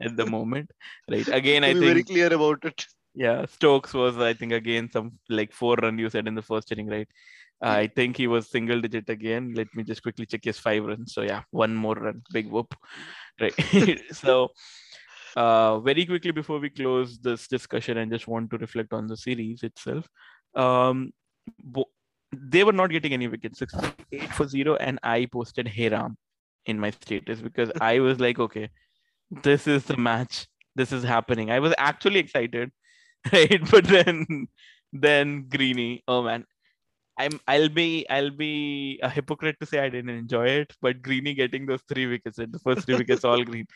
at 0.00 0.16
the 0.16 0.26
moment. 0.26 0.70
Right. 1.10 1.28
Again, 1.28 1.64
I 1.64 1.72
think 1.72 1.84
very 1.84 2.02
clear 2.04 2.32
about 2.32 2.64
it. 2.64 2.84
yeah, 3.14 3.46
Stokes 3.46 3.94
was 3.94 4.18
I 4.18 4.34
think 4.34 4.52
again 4.52 4.90
some 4.90 5.12
like 5.28 5.52
four 5.52 5.76
run 5.76 5.98
you 5.98 6.10
said 6.10 6.26
in 6.26 6.34
the 6.34 6.42
first 6.42 6.72
inning, 6.72 6.88
right? 6.88 7.08
I 7.64 7.86
think 7.86 8.16
he 8.16 8.26
was 8.26 8.50
single 8.50 8.80
digit 8.80 9.08
again. 9.08 9.54
Let 9.54 9.68
me 9.74 9.84
just 9.84 10.02
quickly 10.02 10.26
check 10.26 10.44
his 10.44 10.58
five 10.58 10.84
runs. 10.84 11.14
So 11.14 11.22
yeah, 11.22 11.42
one 11.50 11.74
more 11.74 11.94
run, 11.94 12.22
big 12.32 12.50
whoop, 12.50 12.74
right? 13.40 13.54
so 14.12 14.50
uh, 15.36 15.80
very 15.80 16.06
quickly 16.06 16.30
before 16.30 16.58
we 16.58 16.70
close 16.70 17.18
this 17.18 17.48
discussion, 17.48 17.98
and 17.98 18.12
just 18.12 18.28
want 18.28 18.50
to 18.50 18.58
reflect 18.58 18.92
on 18.92 19.06
the 19.06 19.16
series 19.16 19.62
itself. 19.62 20.08
Um, 20.54 21.12
bo- 21.62 21.90
they 22.32 22.64
were 22.64 22.72
not 22.72 22.90
getting 22.90 23.12
any 23.12 23.28
wickets, 23.28 23.58
68 23.58 24.32
for 24.32 24.46
zero, 24.46 24.76
and 24.76 24.98
I 25.02 25.26
posted 25.26 25.66
Heram 25.66 26.16
in 26.66 26.78
my 26.78 26.90
status 26.90 27.40
because 27.40 27.70
I 27.80 28.00
was 28.00 28.20
like, 28.20 28.38
okay, 28.38 28.70
this 29.30 29.66
is 29.66 29.84
the 29.84 29.96
match. 29.96 30.46
This 30.76 30.92
is 30.92 31.04
happening. 31.04 31.50
I 31.50 31.60
was 31.60 31.74
actually 31.78 32.18
excited, 32.18 32.70
right? 33.32 33.60
But 33.70 33.84
then, 33.84 34.48
then 34.92 35.46
Greeny, 35.48 36.02
oh 36.08 36.22
man, 36.22 36.44
I'm 37.18 37.40
I'll 37.46 37.68
be 37.68 38.06
I'll 38.10 38.30
be 38.30 38.98
a 39.02 39.08
hypocrite 39.08 39.56
to 39.60 39.66
say 39.66 39.78
I 39.78 39.88
didn't 39.88 40.10
enjoy 40.10 40.46
it, 40.48 40.72
but 40.82 41.02
Greeny 41.02 41.34
getting 41.34 41.66
those 41.66 41.82
three 41.88 42.06
wickets, 42.06 42.36
the 42.36 42.58
first 42.62 42.86
three 42.86 42.96
wickets 42.96 43.24
all 43.24 43.42
green. 43.44 43.66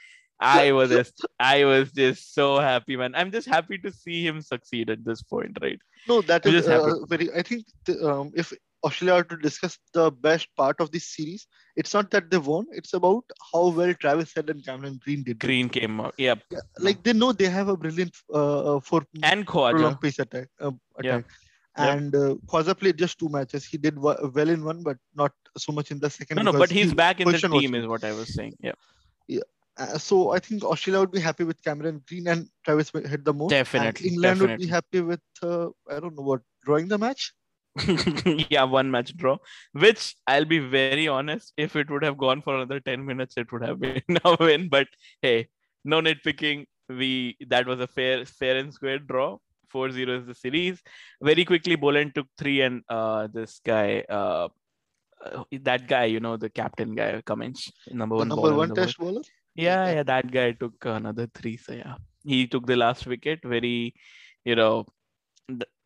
I 0.40 0.72
was 0.78 0.90
just 0.90 1.24
I 1.38 1.64
was 1.64 1.92
just 1.92 2.34
so 2.34 2.58
happy, 2.58 2.96
man. 2.96 3.14
I'm 3.14 3.30
just 3.30 3.48
happy 3.48 3.78
to 3.78 3.92
see 3.92 4.26
him 4.26 4.40
succeed 4.40 4.90
at 4.90 5.04
this 5.04 5.22
point, 5.22 5.58
right? 5.60 5.78
No, 6.08 6.22
that 6.22 6.46
You 6.46 6.52
is 6.52 6.66
uh, 6.68 7.04
very. 7.06 7.32
I 7.32 7.42
think 7.42 7.66
the, 7.84 8.08
um, 8.08 8.32
if 8.34 8.52
Australia 8.84 9.14
are 9.20 9.24
to 9.24 9.36
discuss 9.36 9.78
the 9.92 10.10
best 10.10 10.48
part 10.56 10.80
of 10.80 10.90
this 10.90 11.08
series, 11.14 11.46
it's 11.76 11.92
not 11.94 12.10
that 12.12 12.30
they 12.30 12.38
won. 12.38 12.66
It's 12.70 12.94
about 12.94 13.24
how 13.52 13.68
well 13.68 13.94
Travis 13.94 14.32
Head 14.34 14.50
and 14.50 14.64
Cameron 14.64 15.00
Green 15.04 15.22
did. 15.24 15.38
Green 15.38 15.68
came 15.68 16.00
out, 16.00 16.14
yep, 16.18 16.40
Yeah, 16.50 16.60
like 16.78 17.02
they 17.02 17.12
know 17.12 17.32
they 17.32 17.46
have 17.46 17.68
a 17.68 17.76
brilliant 17.76 18.16
uh, 18.32 18.76
uh, 18.76 18.80
for 18.80 19.02
and 19.22 19.46
prolonged 19.46 19.96
Khawaja, 19.96 20.00
pace 20.00 20.18
attack. 20.18 20.48
Uh, 20.60 20.72
Yeah. 21.02 21.16
attack. 21.16 21.24
Yep. 21.24 21.47
And 21.78 22.14
uh, 22.14 22.34
Khawaja 22.46 22.78
played 22.78 22.98
just 22.98 23.18
two 23.18 23.28
matches. 23.28 23.64
He 23.64 23.78
did 23.78 23.98
well 23.98 24.48
in 24.48 24.64
one, 24.64 24.82
but 24.82 24.96
not 25.14 25.32
so 25.56 25.72
much 25.72 25.90
in 25.90 25.98
the 26.00 26.10
second. 26.10 26.36
no, 26.36 26.42
no, 26.42 26.52
but 26.52 26.70
he's 26.70 26.94
back 26.94 27.20
in 27.20 27.28
the 27.30 27.38
team, 27.38 27.74
is 27.74 27.86
what 27.86 28.04
I 28.04 28.12
was 28.12 28.34
saying. 28.34 28.54
Yeah, 28.60 28.72
Uh, 29.78 29.96
so 29.96 30.32
I 30.32 30.40
think 30.40 30.64
Australia 30.64 31.00
would 31.00 31.12
be 31.12 31.20
happy 31.20 31.44
with 31.44 31.62
Cameron 31.62 32.02
Green 32.08 32.26
and 32.26 32.48
Travis 32.64 32.90
Head 32.90 33.24
the 33.24 33.32
most. 33.32 33.52
and 33.52 33.64
Definitely, 33.64 34.10
England 34.10 34.40
would 34.40 34.58
be 34.58 34.66
happy 34.66 35.00
with 35.00 35.20
uh, 35.42 35.68
I 35.88 36.00
don't 36.00 36.16
know 36.16 36.22
what 36.22 36.40
drawing 36.64 36.88
the 36.88 36.98
match. 36.98 37.32
yeah, 38.50 38.64
one 38.64 38.90
match 38.90 39.16
draw. 39.16 39.36
Which 39.72 40.16
I'll 40.26 40.44
be 40.44 40.58
very 40.58 41.06
honest, 41.06 41.52
if 41.56 41.76
it 41.76 41.88
would 41.90 42.02
have 42.02 42.18
gone 42.18 42.42
for 42.42 42.56
another 42.56 42.80
10 42.80 43.06
minutes, 43.06 43.36
it 43.36 43.52
would 43.52 43.62
have 43.62 43.78
been 43.78 44.02
a 44.24 44.36
win. 44.40 44.68
But 44.68 44.88
hey, 45.22 45.48
no 45.84 46.00
nitpicking. 46.00 46.66
We 46.88 47.36
that 47.48 47.66
was 47.66 47.80
a 47.80 47.86
fair, 47.86 48.24
fair 48.24 48.56
and 48.56 48.72
square 48.74 48.98
draw. 48.98 49.38
4-0 49.72 50.20
is 50.20 50.26
the 50.26 50.34
series. 50.34 50.82
Very 51.22 51.44
quickly, 51.44 51.76
Boland 51.76 52.14
took 52.14 52.26
three, 52.38 52.60
and 52.62 52.82
uh, 52.88 53.28
this 53.32 53.60
guy, 53.64 54.04
uh, 54.08 54.48
uh, 55.24 55.44
that 55.62 55.86
guy, 55.88 56.04
you 56.04 56.20
know, 56.20 56.36
the 56.36 56.50
captain 56.50 56.94
guy, 56.94 57.20
Cummins, 57.22 57.70
number 57.90 58.16
The 58.16 58.20
one 58.20 58.28
number 58.28 58.54
one 58.54 58.72
test 58.72 58.98
bowler. 58.98 59.22
Yeah, 59.54 59.86
Yeah. 59.86 59.94
yeah, 59.96 60.02
that 60.04 60.30
guy 60.30 60.52
took 60.52 60.84
another 60.84 61.26
three. 61.34 61.56
So 61.56 61.72
yeah, 61.72 61.96
he 62.24 62.46
took 62.46 62.66
the 62.66 62.76
last 62.76 63.06
wicket. 63.06 63.40
Very, 63.44 63.94
you 64.44 64.54
know, 64.56 64.86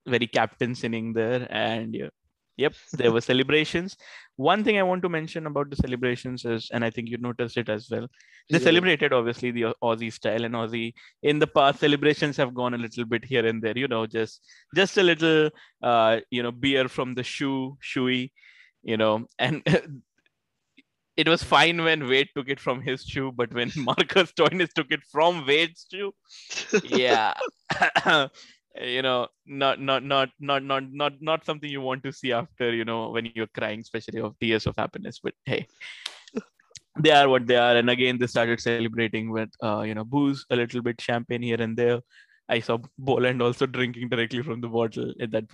very 0.07 0.27
captain's 0.27 0.85
inning 0.85 1.13
there, 1.13 1.47
and 1.51 1.95
yeah, 1.95 2.09
yep, 2.57 2.75
there 2.93 3.13
were 3.13 3.21
celebrations. 3.21 3.97
One 4.37 4.65
thing 4.65 4.79
I 4.79 4.83
want 4.83 5.03
to 5.03 5.09
mention 5.09 5.47
about 5.47 5.71
the 5.71 5.77
celebrations 5.77 6.45
is, 6.45 6.71
and 6.73 6.85
I 6.85 6.91
think 6.91 7.09
you 7.09 7.19
noticed 7.19 7.57
it 7.57 7.69
as 7.69 7.89
well. 7.91 8.09
They 8.51 8.59
Yeah. 8.59 8.65
celebrated 8.65 9.13
obviously 9.13 9.51
the 9.51 9.75
Aussie 9.83 10.13
style, 10.13 10.45
and 10.45 10.55
Aussie 10.55 10.95
in 11.23 11.39
the 11.39 11.47
past 11.47 11.81
celebrations 11.81 12.37
have 12.37 12.55
gone 12.55 12.75
a 12.75 12.79
little 12.79 13.05
bit 13.05 13.25
here 13.25 13.47
and 13.47 13.63
there. 13.63 13.77
You 13.77 13.89
know, 13.89 14.07
just 14.07 14.41
just 14.75 14.97
a 14.99 15.03
little, 15.03 15.51
uh, 15.83 16.21
you 16.31 16.43
know, 16.43 16.53
beer 16.53 16.89
from 16.89 17.15
the 17.15 17.23
shoe, 17.23 17.77
shoey, 17.83 18.31
you 18.83 18.97
know, 18.97 19.27
and 19.39 19.63
it 21.17 21.29
was 21.29 21.43
fine 21.43 21.83
when 21.85 22.09
Wade 22.09 22.31
took 22.35 22.49
it 22.49 22.59
from 22.59 22.81
his 22.81 23.05
shoe, 23.05 23.33
but 23.33 23.53
when 23.53 23.71
Marcus 23.77 24.33
Stoinis 24.33 24.73
took 24.73 24.91
it 24.91 25.03
from 25.11 25.47
Wade's 25.47 25.87
shoe, 25.91 26.15
yeah, 26.85 27.35
you 28.81 29.03
know, 29.03 29.29
not 29.47 29.81
not 29.81 30.03
not 30.03 30.31
not 30.41 30.63
not 30.63 30.85
not 30.91 31.13
not 31.21 31.45
something 31.45 31.71
you 31.71 31.81
want 31.81 32.03
to 32.05 32.13
see 32.13 32.33
after 32.33 32.73
you 32.73 32.85
know 32.85 33.11
when 33.11 33.31
you're 33.35 33.47
crying, 33.49 33.81
especially 33.81 34.21
of 34.21 34.39
tears 34.39 34.67
of 34.67 34.77
happiness. 34.77 35.21
But 35.23 35.35
hey, 35.45 35.67
they 36.99 37.11
are 37.11 37.29
what 37.29 37.47
they 37.47 37.57
are, 37.57 37.77
and 37.77 37.91
again 37.91 38.19
they 38.19 38.27
started 38.27 38.61
celebrating 38.61 39.31
with 39.31 39.51
uh, 39.63 39.83
you 39.83 39.95
know 39.95 40.05
booze, 40.05 40.47
a 40.51 40.57
little 40.57 40.83
bit 40.83 41.01
champagne 41.01 41.43
here 41.43 41.61
and 41.61 41.77
there. 41.77 42.01
I 42.49 42.61
saw 42.61 42.79
Boland 42.99 43.41
also 43.41 43.67
drinking 43.67 44.09
directly 44.09 44.43
from 44.43 44.61
the 44.61 44.69
bottle 44.69 45.13
at 45.21 45.31
that 45.31 45.45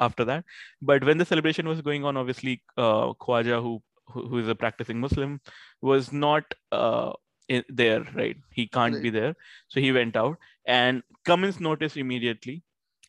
after 0.00 0.24
that. 0.24 0.44
But 0.80 1.04
when 1.04 1.18
the 1.18 1.24
celebration 1.24 1.68
was 1.68 1.80
going 1.82 2.04
on, 2.04 2.16
obviously 2.16 2.62
uh, 2.76 3.12
Khawaja, 3.14 3.60
who 3.62 3.82
who 4.06 4.28
who 4.28 4.38
is 4.38 4.48
a 4.48 4.54
practicing 4.54 5.00
Muslim, 5.00 5.40
was 5.82 6.12
not 6.12 6.44
uh, 6.72 7.12
in, 7.48 7.64
there. 7.68 8.04
Right, 8.14 8.36
he 8.52 8.68
can't 8.68 9.02
be 9.02 9.10
there, 9.10 9.34
so 9.68 9.80
he 9.80 9.92
went 9.92 10.16
out. 10.16 10.38
And 10.66 11.02
Cummins 11.24 11.60
noticed 11.60 11.96
immediately. 11.96 12.62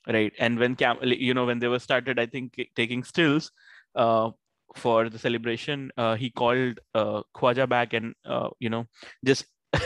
Right? 0.08 0.34
And 0.40 0.60
when 0.60 0.76
Cam, 0.76 0.98
you 1.02 1.34
know, 1.34 1.46
when 1.46 1.60
they 1.60 1.68
were 1.68 1.80
started, 1.80 2.20
I 2.20 2.26
think 2.26 2.56
taking 2.76 3.04
stills 3.04 3.52
uh, 3.96 4.32
for 4.76 5.10
the 5.10 5.20
celebration, 5.20 5.92
uh, 5.98 6.16
he 6.16 6.30
called 6.30 6.80
uh, 6.94 7.22
Khawaja 7.36 7.68
back 7.68 7.94
and 7.94 8.14
uh, 8.26 8.50
you 8.60 8.70
know 8.70 8.86
just 9.26 9.46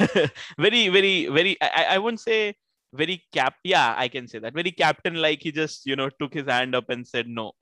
very, 0.58 0.90
very, 0.90 1.28
very. 1.28 1.58
I, 1.62 1.86
I 1.92 1.98
won't 1.98 2.20
say 2.20 2.56
very 2.94 3.24
cap. 3.34 3.56
Yeah, 3.64 3.96
I 3.98 4.08
can 4.08 4.28
say 4.28 4.40
that 4.40 4.54
very 4.54 4.72
captain 4.72 5.16
like. 5.16 5.42
He 5.42 5.52
just 5.52 5.86
you 5.86 5.96
know 5.96 6.10
took 6.20 6.34
his 6.34 6.46
hand 6.46 6.76
up 6.76 6.90
and 6.90 7.08
said 7.08 7.28
no, 7.28 7.54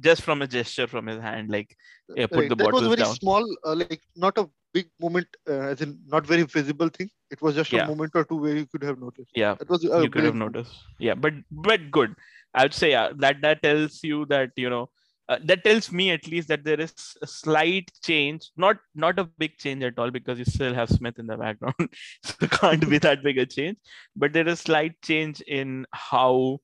just 0.00 0.22
from 0.22 0.42
a 0.42 0.46
gesture 0.46 0.86
from 0.86 1.06
his 1.06 1.20
hand, 1.20 1.50
like 1.50 1.76
yeah, 2.16 2.26
put 2.26 2.38
right. 2.38 2.48
the 2.48 2.56
that 2.56 2.72
was 2.72 2.82
very 2.82 2.96
down. 2.96 3.14
small, 3.14 3.56
uh, 3.64 3.74
like 3.74 4.02
not 4.16 4.38
a 4.38 4.48
big 4.74 4.88
moment, 5.00 5.28
uh, 5.48 5.60
as 5.72 5.80
in 5.82 5.98
not 6.14 6.26
very 6.26 6.42
visible 6.42 6.88
thing. 6.88 7.10
It 7.30 7.42
was 7.42 7.54
just 7.54 7.72
Yeah. 7.72 7.84
a 7.84 7.88
moment 7.88 8.12
or 8.14 8.24
two 8.24 8.36
where 8.46 8.56
you 8.56 8.66
could 8.66 8.82
have 8.84 8.98
noticed. 9.00 9.32
Yeah, 9.34 9.54
That 9.60 9.70
was 9.70 9.84
a 9.84 10.02
you 10.02 10.10
could 10.10 10.24
have 10.24 10.34
noticed. 10.44 10.74
Yeah 10.98 11.14
but 11.14 11.34
but 11.50 11.90
good. 11.90 12.14
I 12.54 12.64
would 12.64 12.74
say 12.74 12.90
yeah 12.92 13.10
that 13.24 13.40
that 13.42 13.62
tells 13.62 14.02
you 14.04 14.26
that 14.26 14.50
you 14.56 14.70
know 14.70 14.90
uh, 15.28 15.38
that 15.44 15.64
tells 15.64 15.90
me 15.92 16.10
at 16.10 16.26
least 16.28 16.48
that 16.48 16.64
there 16.64 16.80
is 16.80 17.02
a 17.22 17.26
slight 17.26 17.90
change 18.02 18.50
not 18.56 18.76
not 18.94 19.18
a 19.18 19.24
big 19.24 19.56
change 19.58 19.82
at 19.82 19.98
all 19.98 20.10
because 20.10 20.38
you 20.38 20.44
still 20.44 20.74
have 20.74 20.90
smith 20.90 21.18
in 21.18 21.26
the 21.26 21.36
background. 21.36 21.74
So 22.22 22.34
it 22.42 22.50
can't 22.50 22.88
be 22.88 22.98
that 22.98 23.22
big 23.22 23.38
a 23.38 23.46
change. 23.46 23.78
But 24.14 24.32
there 24.34 24.46
is 24.48 24.60
slight 24.60 25.00
change 25.02 25.40
in 25.42 25.86
how 25.92 26.58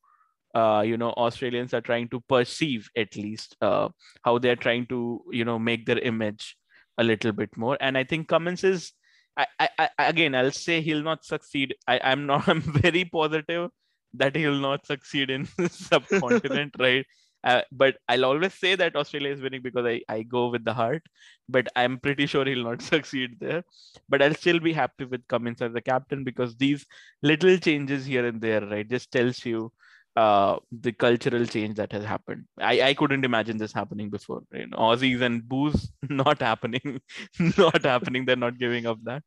uh, 0.55 0.83
you 0.87 0.97
know 0.97 1.11
australians 1.17 1.73
are 1.75 1.81
trying 1.81 2.09
to 2.09 2.21
perceive 2.21 2.89
at 2.97 3.17
least 3.17 3.57
uh, 3.63 3.89
how 4.25 4.39
they're 4.39 4.57
trying 4.67 4.87
to 4.87 5.23
you 5.31 5.45
know 5.45 5.59
make 5.59 5.87
their 5.87 5.99
image 5.99 6.57
a 7.01 7.05
little 7.05 7.33
bit 7.33 7.57
more. 7.57 7.77
And 7.81 7.99
i 7.99 8.05
think 8.05 8.29
cummins 8.29 8.65
is 8.65 8.93
I, 9.37 9.47
I, 9.59 9.69
I 9.79 10.07
again 10.13 10.35
i'll 10.35 10.51
say 10.53 10.81
he'll 10.83 11.03
not 11.03 11.25
succeed. 11.25 11.75
I, 11.89 12.01
i'm 12.05 12.27
not 12.27 12.49
i'm 12.53 12.61
very 12.61 13.05
positive 13.05 13.71
that 14.15 14.37
he'll 14.37 14.63
not 14.69 14.87
succeed 14.87 15.31
in 15.31 15.49
the 15.59 15.69
subcontinent 15.69 16.75
right? 16.87 17.07
Uh, 17.43 17.63
but 17.73 17.97
i'll 18.09 18.27
always 18.27 18.55
say 18.63 18.75
that 18.75 18.97
australia 18.97 19.33
is 19.33 19.41
winning 19.41 19.63
because 19.63 19.87
I, 19.87 20.03
I 20.09 20.23
go 20.23 20.49
with 20.49 20.65
the 20.65 20.75
heart. 20.75 21.03
But 21.49 21.69
i'm 21.77 21.99
pretty 21.99 22.27
sure 22.27 22.45
he'll 22.45 22.65
not 22.65 22.83
succeed 22.83 23.39
there. 23.41 23.63
But 24.09 24.23
i'll 24.23 24.35
still 24.35 24.61
be 24.61 24.75
happy 24.75 25.07
with 25.07 25.27
cummins 25.29 25.63
as 25.63 25.73
the 25.73 25.81
captain 25.93 26.25
because 26.25 26.57
these 26.57 26.85
little 27.23 27.57
changes 27.69 28.05
here 28.05 28.27
and 28.27 28.41
there 28.41 28.61
right 28.75 28.89
just 28.97 29.11
tells 29.11 29.45
you 29.47 29.73
uh 30.17 30.57
the 30.73 30.93
cultural 30.93 31.47
change 31.47 31.77
that 31.77 31.93
has 31.93 32.05
happened. 32.05 32.45
I 32.61 32.83
i 32.89 32.95
couldn't 32.95 33.25
imagine 33.25 33.59
this 33.59 33.73
happening 33.73 34.11
before 34.11 34.43
you 34.53 34.67
know. 34.67 34.77
Aussies 34.79 35.21
and 35.21 35.49
booze 35.49 35.93
not 36.09 36.41
happening 36.41 37.01
not 37.59 37.85
happening. 37.85 38.25
They're 38.25 38.37
not 38.37 38.59
giving 38.59 38.87
up 38.87 38.99
that. 39.05 39.23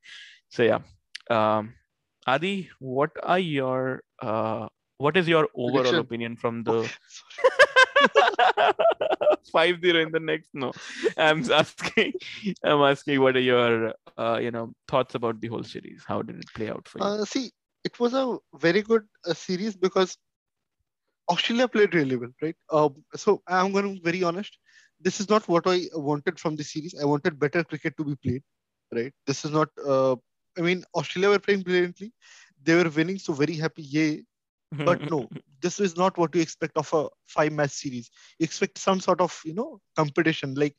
So 0.50 0.64
yeah. 0.64 0.80
Um 1.30 1.74
adi 2.28 2.70
what 2.80 3.12
are 3.24 3.40
your 3.40 4.02
uh 4.22 4.68
what 4.98 5.18
is 5.18 5.28
your 5.28 5.48
overall 5.56 5.82
Prediction. 5.82 6.00
opinion 6.00 6.36
from 6.38 6.64
the 6.64 6.90
5-0 9.54 9.96
in 10.04 10.12
the 10.12 10.20
next 10.20 10.50
no. 10.54 10.72
I'm 11.18 11.50
asking 11.52 12.14
i'm 12.64 12.82
asking 12.82 13.22
what 13.22 13.36
are 13.36 13.40
your 13.40 13.94
uh 14.18 14.40
you 14.42 14.52
know 14.52 14.74
thoughts 14.88 15.16
about 15.16 15.42
the 15.42 15.48
whole 15.48 15.64
series? 15.64 16.04
How 16.08 16.22
did 16.22 16.38
it 16.38 16.54
play 16.54 16.70
out 16.70 16.88
for 16.88 17.00
you? 17.00 17.06
Uh, 17.06 17.26
see, 17.26 17.52
it 17.84 18.00
was 18.00 18.14
a 18.14 18.38
very 18.56 18.82
good 18.82 19.04
uh, 19.28 19.34
series 19.34 19.76
because 19.76 20.18
Australia 21.30 21.68
played 21.68 21.94
really 21.96 22.16
well, 22.16 22.34
right? 22.42 22.56
Um, 22.72 23.04
so 23.16 23.42
I'm 23.48 23.72
going 23.72 23.86
to 23.86 24.02
be 24.02 24.12
very 24.12 24.24
honest. 24.24 24.58
This 25.00 25.20
is 25.20 25.30
not 25.30 25.48
what 25.48 25.64
I 25.66 25.82
wanted 25.94 26.40
from 26.40 26.56
the 26.56 26.64
series. 26.64 26.96
I 27.00 27.06
wanted 27.06 27.40
better 27.40 27.64
cricket 27.64 27.96
to 27.98 28.06
be 28.06 28.16
played, 28.16 28.44
right? 28.94 29.14
This 29.28 29.46
is 29.46 29.52
not. 29.52 29.70
Uh, 29.86 30.16
I 30.58 30.62
mean, 30.62 30.84
Australia 30.96 31.30
were 31.30 31.40
playing 31.40 31.62
brilliantly. 31.62 32.14
They 32.62 32.76
were 32.76 32.90
winning, 32.90 33.20
so 33.20 33.34
very 33.34 33.56
happy. 33.56 33.84
Yay! 33.84 34.24
But 34.72 35.10
no, 35.10 35.28
this 35.62 35.80
is 35.80 35.98
not 35.98 36.18
what 36.18 36.36
you 36.36 36.42
expect 36.42 36.78
of 36.78 36.92
a 36.94 37.08
five-match 37.26 37.72
series. 37.72 38.10
You 38.40 38.46
expect 38.46 38.78
some 38.78 39.00
sort 39.00 39.22
of 39.22 39.40
you 39.46 39.54
know 39.54 39.80
competition. 39.96 40.56
Like 40.56 40.76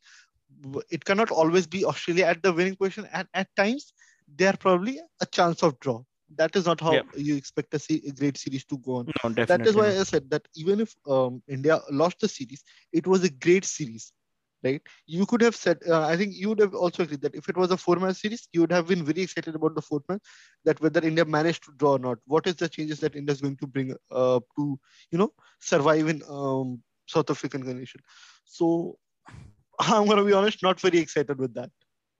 it 0.89 1.05
cannot 1.05 1.31
always 1.31 1.67
be 1.67 1.85
Australia 1.85 2.25
at 2.25 2.41
the 2.41 2.53
winning 2.53 2.75
position, 2.75 3.07
and 3.11 3.27
at 3.33 3.47
times 3.55 3.93
they 4.33 4.47
are 4.47 4.57
probably 4.57 4.99
a 5.21 5.25
chance 5.25 5.63
of 5.63 5.79
draw. 5.79 6.01
That 6.35 6.55
is 6.55 6.65
not 6.65 6.79
how 6.79 7.01
Yeah. 7.01 7.03
you 7.15 7.35
expect 7.35 7.73
a, 7.73 7.79
se- 7.79 8.01
a 8.07 8.11
great 8.11 8.37
series 8.37 8.65
to 8.65 8.77
go 8.77 8.95
on. 8.97 9.09
no 9.23 9.29
definitely 9.33 9.65
is 9.65 9.75
why. 9.75 9.97
I 9.97 10.03
said 10.03 10.29
that 10.31 10.47
even 10.55 10.79
if 10.79 10.93
um, 11.07 11.41
India 11.47 11.79
lost 11.91 12.19
the 12.19 12.27
series, 12.27 12.63
it 12.91 13.05
was 13.07 13.23
a 13.23 13.29
great 13.29 13.65
series, 13.65 14.11
right? 14.63 14.81
You 15.05 15.25
could 15.25 15.41
have 15.41 15.55
said, 15.55 15.79
uh, 15.87 16.01
I 16.05 16.15
think 16.17 16.33
you 16.35 16.49
would 16.49 16.59
have 16.59 16.73
also 16.73 17.03
agreed 17.03 17.21
that 17.21 17.35
if 17.35 17.47
it 17.49 17.57
was 17.57 17.71
a 17.71 17.77
four-match 17.77 18.17
series, 18.17 18.47
you 18.53 18.61
would 18.61 18.71
have 18.71 18.87
been 18.87 19.03
very 19.03 19.21
excited 19.21 19.55
about 19.55 19.75
the 19.75 19.81
fourth 19.81 20.03
match, 20.09 20.21
that 20.65 20.81
whether 20.81 21.03
India 21.05 21.25
managed 21.25 21.63
to 21.65 21.71
draw 21.77 21.93
or 21.93 21.99
not. 21.99 22.17
What 22.25 22.47
is 22.47 22.55
the 22.55 22.67
changes 22.69 22.99
that 22.99 23.15
India 23.15 23.33
is 23.33 23.41
going 23.41 23.57
to 23.57 23.67
bring 23.67 23.95
uh, 24.11 24.39
to, 24.57 24.79
you 25.11 25.17
know, 25.17 25.31
survive 25.59 26.07
in 26.07 26.21
um, 26.29 26.81
South 27.07 27.29
African 27.29 27.63
condition? 27.63 28.01
So 28.45 28.97
I'm 29.79 30.05
going 30.05 30.17
to 30.17 30.23
be 30.25 30.33
honest, 30.33 30.61
not 30.63 30.79
very 30.79 30.99
excited 30.99 31.37
with 31.39 31.53
that. 31.55 31.69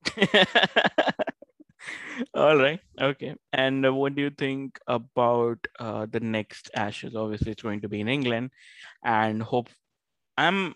All 2.34 2.56
right. 2.56 2.80
Okay. 3.00 3.34
And 3.52 3.94
what 3.96 4.14
do 4.14 4.22
you 4.22 4.30
think 4.30 4.78
about 4.86 5.58
uh, 5.78 6.06
the 6.10 6.20
next 6.20 6.70
Ashes? 6.74 7.14
Obviously, 7.14 7.52
it's 7.52 7.62
going 7.62 7.80
to 7.82 7.88
be 7.88 8.00
in 8.00 8.08
England, 8.08 8.50
and 9.04 9.42
hope 9.42 9.68
I'm 10.36 10.74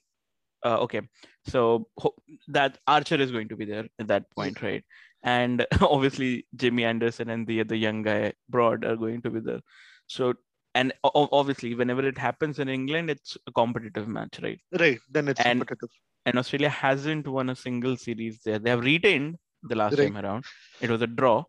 uh, 0.64 0.78
okay. 0.80 1.02
So 1.46 1.88
ho- 1.98 2.14
that 2.48 2.78
Archer 2.86 3.16
is 3.16 3.30
going 3.30 3.48
to 3.48 3.56
be 3.56 3.64
there 3.64 3.86
at 3.98 4.08
that 4.08 4.30
point, 4.34 4.60
right? 4.62 4.84
And 5.22 5.66
obviously, 5.80 6.46
Jimmy 6.56 6.84
Anderson 6.84 7.30
and 7.30 7.46
the 7.46 7.60
other 7.60 7.74
young 7.74 8.02
guy 8.02 8.32
Broad 8.48 8.84
are 8.84 8.96
going 8.96 9.22
to 9.22 9.30
be 9.30 9.40
there. 9.40 9.60
So 10.06 10.34
and 10.74 10.92
obviously, 11.02 11.74
whenever 11.74 12.06
it 12.06 12.16
happens 12.16 12.58
in 12.60 12.68
England, 12.68 13.10
it's 13.10 13.36
a 13.46 13.52
competitive 13.52 14.06
match, 14.06 14.38
right? 14.42 14.60
Right. 14.78 15.00
Then 15.10 15.28
it's 15.28 15.40
And- 15.40 15.60
competitive. 15.60 15.90
and 16.26 16.38
Australia 16.38 16.68
hasn't 16.68 17.26
won 17.26 17.48
a 17.50 17.56
single 17.56 17.96
series 17.96 18.40
there. 18.44 18.58
They 18.60 18.70
have 18.70 18.84
retained 18.84 19.36
the 19.62 19.74
last 19.76 19.98
Right. 19.98 20.00
time 20.00 20.16
around. 20.16 20.44
It 20.80 20.90
was 20.90 21.02
a 21.02 21.06
draw, 21.06 21.44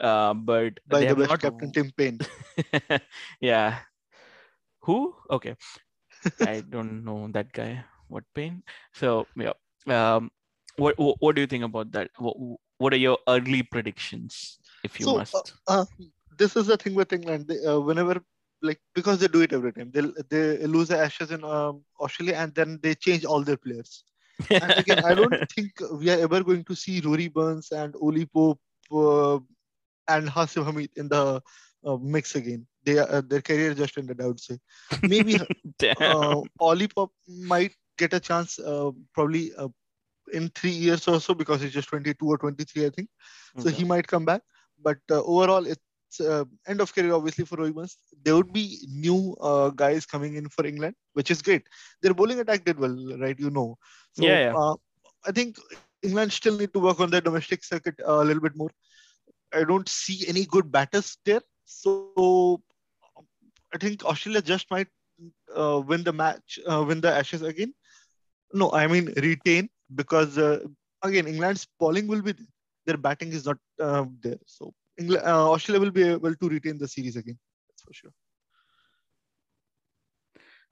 uh, 0.00 0.34
but 0.34 0.80
By 0.86 1.02
they 1.02 1.04
the 1.04 1.14
have 1.14 1.16
best 1.16 1.38
not. 1.40 1.40
captain, 1.40 1.72
Tim 1.72 1.90
Paine. 1.92 2.22
yeah. 3.40 3.80
Who? 4.82 5.14
Okay. 5.30 5.56
I 6.40 6.60
don't 6.60 7.04
know 7.04 7.28
that 7.32 7.52
guy. 7.52 7.84
What 8.08 8.24
pain? 8.34 8.62
So 8.92 9.28
yeah. 9.36 9.52
Um, 9.86 10.30
what, 10.76 10.98
what 10.98 11.16
what 11.20 11.34
do 11.36 11.40
you 11.42 11.46
think 11.46 11.64
about 11.64 11.92
that? 11.92 12.10
What 12.18 12.36
what 12.78 12.92
are 12.92 12.96
your 13.02 13.18
early 13.28 13.62
predictions, 13.62 14.58
if 14.82 15.00
you 15.00 15.06
So, 15.06 15.26
uh, 15.32 15.42
must? 15.42 15.54
uh, 15.66 15.84
this 16.36 16.56
is 16.56 16.66
the 16.66 16.76
thing 16.76 16.94
with 16.94 17.12
England. 17.12 17.48
They, 17.48 17.64
uh, 17.64 17.80
whenever 17.80 18.22
like 18.62 18.80
because 18.94 19.18
they 19.20 19.28
do 19.28 19.42
it 19.42 19.52
every 19.52 19.72
time, 19.72 19.90
they 19.92 20.02
they 20.30 20.66
lose 20.66 20.88
the 20.88 20.98
Ashes 20.98 21.30
in 21.30 21.44
um, 21.44 21.84
Australia 22.00 22.34
and 22.36 22.54
then 22.54 22.78
they 22.82 22.94
change 22.94 23.24
all 23.24 23.42
their 23.42 23.56
players. 23.56 24.04
And 24.60 24.74
again, 24.76 25.00
I 25.04 25.14
don't 25.14 25.36
think 25.54 25.72
we 25.92 26.10
are 26.10 26.18
ever 26.18 26.42
going 26.42 26.64
to 26.64 26.74
see 26.74 27.00
Rory 27.00 27.28
Burns 27.28 27.70
and 27.72 27.94
Oli 28.00 28.26
Pope 28.26 28.60
uh, 28.92 29.36
and 30.08 30.28
Haseeb 30.28 30.64
Hameed 30.64 30.90
in 30.96 31.08
the 31.08 31.40
uh, 31.84 31.96
mix 31.96 32.34
again. 32.34 32.66
They 32.84 32.98
are, 32.98 33.08
uh, 33.10 33.22
their 33.26 33.40
career 33.42 33.74
just 33.74 33.96
ended. 33.98 34.20
I 34.20 34.26
would 34.26 34.40
say 34.40 34.58
maybe 35.04 35.40
uh, 35.96 36.40
Oli 36.60 36.88
Pope 36.88 37.12
might 37.28 37.72
get 37.98 38.12
a 38.14 38.20
chance 38.20 38.58
uh, 38.58 38.90
probably 39.14 39.52
uh, 39.56 39.68
in 40.32 40.48
three 40.50 40.70
years 40.70 41.06
or 41.08 41.20
so 41.20 41.34
because 41.34 41.60
he's 41.60 41.72
just 41.72 41.88
22 41.88 42.26
or 42.26 42.38
23, 42.38 42.86
I 42.86 42.90
think 42.90 43.08
so 43.58 43.68
Okay. 43.68 43.70
he 43.70 43.84
might 43.84 44.06
come 44.06 44.24
back. 44.24 44.42
But 44.82 44.98
uh, 45.10 45.22
overall, 45.22 45.66
it's 45.66 45.82
uh, 46.20 46.44
end 46.66 46.80
of 46.80 46.94
career 46.94 47.12
obviously 47.14 47.44
for 47.44 47.56
Roy 47.56 47.72
Burns. 47.72 47.96
There 48.24 48.36
would 48.36 48.52
be 48.52 48.86
new 48.88 49.36
uh, 49.40 49.70
guys 49.70 50.06
coming 50.06 50.34
in 50.36 50.48
for 50.48 50.66
England, 50.66 50.94
which 51.14 51.30
is 51.30 51.42
great. 51.42 51.66
Their 52.02 52.14
bowling 52.14 52.40
attack 52.40 52.64
did 52.64 52.78
well, 52.78 52.96
right? 53.18 53.38
You 53.38 53.50
know. 53.50 53.76
So 54.12 54.24
Yeah, 54.24 54.38
yeah. 54.46 54.54
Uh, 54.56 54.74
I 55.26 55.32
think 55.32 55.56
England 56.02 56.32
still 56.32 56.56
need 56.56 56.72
to 56.74 56.80
work 56.80 57.00
on 57.00 57.10
their 57.10 57.20
domestic 57.20 57.64
circuit 57.64 57.94
uh, 58.06 58.22
a 58.22 58.24
little 58.24 58.42
bit 58.42 58.56
more. 58.56 58.70
I 59.54 59.64
don't 59.64 59.88
see 59.88 60.24
any 60.28 60.46
good 60.46 60.72
batters 60.72 61.18
there, 61.24 61.42
so 61.64 62.40
I 63.52 63.78
think 63.78 64.04
Australia 64.04 64.40
just 64.42 64.70
might 64.70 64.88
uh, 65.54 65.80
win 65.86 66.02
the 66.04 66.12
match, 66.12 66.58
uh, 66.66 66.84
win 66.86 67.00
the 67.00 67.12
Ashes 67.12 67.42
again. 67.42 67.72
No, 68.52 68.70
I 68.72 68.86
mean 68.86 69.06
retain 69.16 69.68
because 69.94 70.38
uh, 70.38 70.60
again 71.02 71.26
England's 71.26 71.66
bowling 71.78 72.06
will 72.08 72.22
be 72.22 72.32
there. 72.32 72.46
Their 72.86 72.96
batting 72.96 73.32
is 73.32 73.46
not 73.46 73.58
uh, 73.80 74.04
there, 74.22 74.38
so 74.46 74.74
England, 74.98 75.24
uh, 75.26 75.50
Australia 75.50 75.80
will 75.80 75.90
be 75.90 76.02
able 76.02 76.34
to 76.34 76.48
retain 76.48 76.78
the 76.78 76.88
series 76.88 77.16
again. 77.16 77.38
That's 77.68 77.82
for 77.82 77.94
sure. 77.94 78.12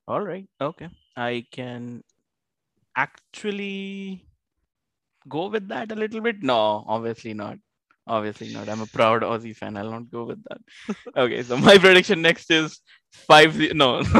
All 0.08 0.20
right. 0.20 0.46
Okay. 0.60 0.88
I 1.16 1.46
can 1.52 2.02
actually 2.96 4.24
go 5.28 5.48
with 5.48 5.68
that 5.68 5.92
a 5.92 5.94
little 5.94 6.20
bit. 6.20 6.42
No, 6.42 6.84
obviously 6.86 7.34
not. 7.34 7.58
Obviously 8.06 8.52
not. 8.52 8.68
I'm 8.68 8.80
a 8.80 8.86
proud 8.86 9.22
Aussie 9.22 9.54
fan. 9.54 9.76
I'll 9.76 9.90
not 9.90 10.10
go 10.10 10.24
with 10.24 10.42
that. 10.44 10.58
Okay. 11.16 11.42
So 11.42 11.56
my 11.56 11.78
prediction 11.78 12.22
next 12.22 12.50
is 12.50 12.80
five. 13.12 13.56
No. 13.74 14.02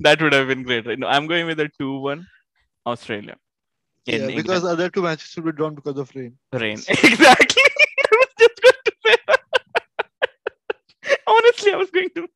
that 0.00 0.20
would 0.20 0.32
have 0.32 0.48
been 0.48 0.64
great. 0.64 0.86
Right? 0.86 0.98
No, 0.98 1.06
I'm 1.06 1.26
going 1.26 1.46
with 1.46 1.60
a 1.60 1.68
2 1.78 1.98
1 2.00 2.26
Australia. 2.86 3.36
In 4.06 4.14
yeah, 4.14 4.26
England. 4.26 4.36
because 4.36 4.64
other 4.64 4.90
two 4.90 5.02
matches 5.02 5.34
will 5.36 5.44
be 5.44 5.52
drawn 5.52 5.74
because 5.74 5.98
of 5.98 6.10
rain. 6.14 6.36
rain. 6.52 6.78
Exactly. 6.88 7.62
I 8.02 8.16
was 8.20 8.28
just 8.38 8.62
going 8.62 8.82
to 8.84 8.92
say. 9.06 9.16
Honestly, 11.26 11.72
I 11.72 11.76
was 11.76 11.90
going 11.90 12.10
to. 12.16 12.28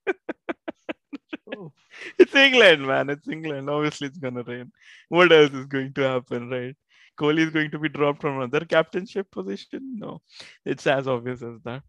Oh. 1.57 1.73
it's 2.19 2.35
England, 2.35 2.87
man. 2.87 3.11
It's 3.11 3.29
England. 3.29 3.69
Obviously, 3.69 4.09
it's 4.09 4.19
gonna 4.19 4.43
rain. 4.43 4.73
What 5.09 5.33
else 5.33 5.53
is 5.53 5.67
going 5.67 5.93
to 5.95 6.03
happen, 6.03 6.51
right? 6.51 6.77
Kohli 7.19 7.41
is 7.41 7.51
going 7.51 7.71
to 7.73 7.79
be 7.79 7.89
dropped 7.89 8.21
from 8.21 8.41
another 8.41 8.65
captainship 8.65 9.31
position. 9.31 9.99
No, 9.99 10.23
it's 10.65 10.87
as 10.87 11.09
obvious 11.09 11.43
as 11.43 11.61
that. 11.65 11.83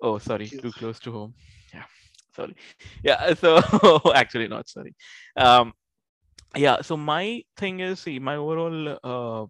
Oh, 0.00 0.18
sorry, 0.18 0.48
too 0.48 0.72
close 0.72 0.98
to 1.00 1.12
home. 1.12 1.34
Yeah, 1.72 1.84
sorry. 2.36 2.54
Yeah, 3.02 3.34
so 3.34 3.60
actually 4.14 4.48
not 4.48 4.68
sorry. 4.68 4.94
Um, 5.36 5.72
yeah. 6.56 6.82
So 6.82 6.96
my 6.96 7.42
thing 7.56 7.80
is, 7.80 8.00
see, 8.00 8.18
my 8.18 8.36
overall 8.36 8.98
uh, 9.02 9.46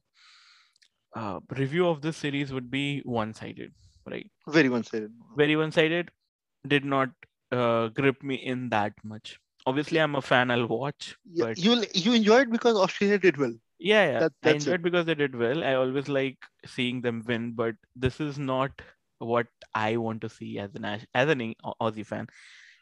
uh 1.19 1.41
review 1.57 1.87
of 1.89 2.01
this 2.03 2.17
series 2.17 2.53
would 2.53 2.71
be 2.71 3.01
one-sided, 3.05 3.73
right? 4.11 4.31
Very 4.49 4.69
one-sided. 4.69 5.13
very 5.37 5.57
one-sided 5.57 6.11
did 6.67 6.85
not 6.85 7.11
uh, 7.53 7.89
grip 7.89 8.23
me 8.23 8.37
in 8.37 8.69
that 8.71 8.93
much 9.05 9.39
obviously 9.67 9.99
i'm 9.99 10.15
a 10.15 10.23
fan 10.23 10.51
i'll 10.51 10.67
watch 10.67 11.17
Yeah, 11.25 11.45
but 11.47 11.59
you 11.59 11.85
you 11.95 12.13
enjoyed 12.15 12.51
because 12.51 12.77
Australia 12.77 13.19
did 13.19 13.37
well. 13.37 13.55
yeah, 13.79 14.05
yeah 14.13 14.21
that- 14.21 14.33
i 14.45 14.49
that's 14.49 14.67
it. 14.67 14.71
enjoyed 14.71 14.83
because 14.83 15.07
they 15.07 15.15
did 15.15 15.35
well 15.43 15.63
i 15.65 15.75
always 15.75 16.09
like 16.09 16.39
seeing 16.75 17.01
them 17.07 17.23
win 17.27 17.53
but 17.53 17.75
this 17.95 18.21
is 18.21 18.39
not 18.39 18.83
what 19.19 19.47
i 19.75 19.97
want 19.97 20.21
to 20.27 20.29
see 20.29 20.59
as 20.59 20.75
an 20.75 20.85
as 20.85 21.29
an 21.37 21.55
aussie 21.81 22.07
fan 22.07 22.27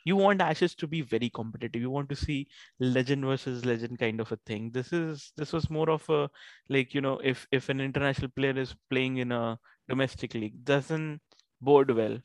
you 0.05 0.17
want 0.17 0.41
ashes 0.41 0.75
to 0.77 0.87
be 0.87 1.01
very 1.03 1.31
competitive. 1.31 1.81
You 1.83 1.91
want 1.91 2.09
to 2.11 2.17
see 2.17 2.49
legend 2.81 3.25
versus 3.25 3.65
legend 3.65 3.99
kind 3.99 4.21
of 4.21 4.33
a 4.33 4.39
thing. 4.47 4.71
This 4.73 4.93
is 4.93 5.33
this 5.37 5.53
was 5.53 5.71
more 5.71 5.91
of 5.91 6.09
a 6.11 6.29
like 6.69 6.95
you 6.95 7.01
know 7.01 7.19
if 7.23 7.47
if 7.53 7.69
an 7.69 7.81
international 7.81 8.31
player 8.37 8.59
is 8.59 8.75
playing 8.91 9.19
in 9.19 9.33
a 9.33 9.59
domestic 9.89 10.35
league 10.35 10.65
doesn't 10.65 11.21
bode 11.61 11.91
well 11.91 12.19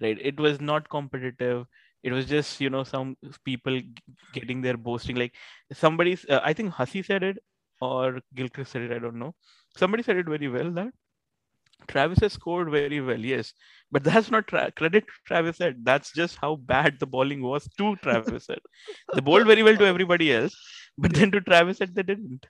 right? 0.00 0.18
It 0.20 0.38
was 0.40 0.60
not 0.60 0.88
competitive. 0.88 1.66
It 2.02 2.12
was 2.12 2.26
just 2.26 2.60
you 2.60 2.70
know 2.70 2.84
some 2.84 3.16
people 3.44 3.80
getting 4.32 4.60
their 4.62 4.76
boasting. 4.76 5.16
Like 5.16 5.34
somebody's 5.72 6.24
uh, 6.28 6.40
i 6.44 6.52
think 6.52 6.70
Hussey 6.72 7.02
said 7.02 7.22
it 7.22 7.38
or 7.80 8.20
gilchrist 8.34 8.72
said 8.72 8.82
it 8.82 8.92
i 8.92 8.98
don't 8.98 9.18
know. 9.18 9.34
Somebody 9.76 10.02
said 10.02 10.16
it 10.16 10.26
very 10.26 10.48
well 10.48 10.70
that 10.72 10.92
travis 11.88 12.20
has 12.20 12.32
scored 12.32 12.70
very 12.70 13.00
well 13.00 13.18
yes 13.18 13.52
but 13.94 14.04
that's 14.04 14.30
not 14.34 14.46
tra- 14.48 14.72
credit 14.80 15.06
to 15.08 15.14
travis 15.30 15.58
head 15.64 15.80
that's 15.90 16.12
just 16.20 16.36
how 16.44 16.52
bad 16.74 16.98
the 17.00 17.10
bowling 17.16 17.42
was 17.50 17.68
to 17.78 17.94
travis 18.06 18.48
head 18.48 18.64
they 19.14 19.20
bowled 19.30 19.46
very 19.52 19.62
well 19.68 19.76
to 19.82 19.90
everybody 19.92 20.32
else 20.38 20.56
but 20.98 21.14
then 21.14 21.30
to 21.36 21.40
travis 21.50 21.80
head 21.80 21.94
they 21.94 22.08
didn't 22.12 22.46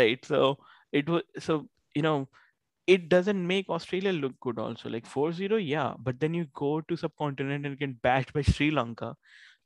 right 0.00 0.24
so 0.32 0.58
it 0.92 1.08
was 1.08 1.22
so 1.48 1.66
you 1.94 2.02
know 2.02 2.18
it 2.86 3.08
doesn't 3.08 3.46
make 3.46 3.68
Australia 3.68 4.12
look 4.12 4.32
good 4.40 4.58
also. 4.58 4.88
Like 4.88 5.06
4-0, 5.06 5.64
yeah. 5.64 5.94
But 5.98 6.18
then 6.18 6.34
you 6.34 6.46
go 6.54 6.80
to 6.80 6.96
subcontinent 6.96 7.66
and 7.66 7.78
get 7.78 8.02
bashed 8.02 8.32
by 8.32 8.42
Sri 8.42 8.70
Lanka. 8.72 9.14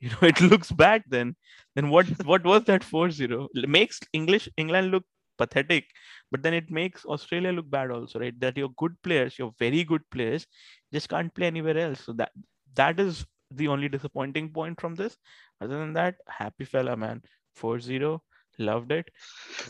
You 0.01 0.11
know, 0.11 0.19
it 0.33 0.41
looks 0.43 0.71
bad 0.71 1.05
then. 1.09 1.37
Then 1.75 1.89
what 1.89 2.07
what 2.27 2.45
was 2.45 2.65
that 2.65 2.83
4-0? 2.83 3.49
It 3.55 3.69
makes 3.69 4.01
English 4.13 4.49
England 4.59 4.91
look 4.91 5.05
pathetic, 5.39 5.87
but 6.31 6.43
then 6.43 6.55
it 6.55 6.71
makes 6.71 7.05
Australia 7.05 7.53
look 7.53 7.71
bad 7.71 7.91
also, 7.91 8.19
right? 8.21 8.39
That 8.41 8.57
your 8.57 8.71
good 8.77 9.01
players, 9.03 9.39
your 9.39 9.53
very 9.59 9.85
good 9.85 10.03
players, 10.11 10.47
just 10.93 11.09
can't 11.09 11.35
play 11.35 11.47
anywhere 11.47 11.79
else. 11.79 12.01
So 12.05 12.13
that 12.15 12.33
that 12.75 13.01
is 13.01 13.27
the 13.51 13.69
only 13.69 13.89
disappointing 13.89 14.51
point 14.51 14.81
from 14.81 14.95
this. 14.95 15.17
Other 15.61 15.79
than 15.79 15.93
that, 15.95 16.17
happy 16.29 16.65
fella, 16.65 16.97
man. 16.97 17.23
4-0 17.57 18.21
loved 18.59 18.93
it 18.93 19.09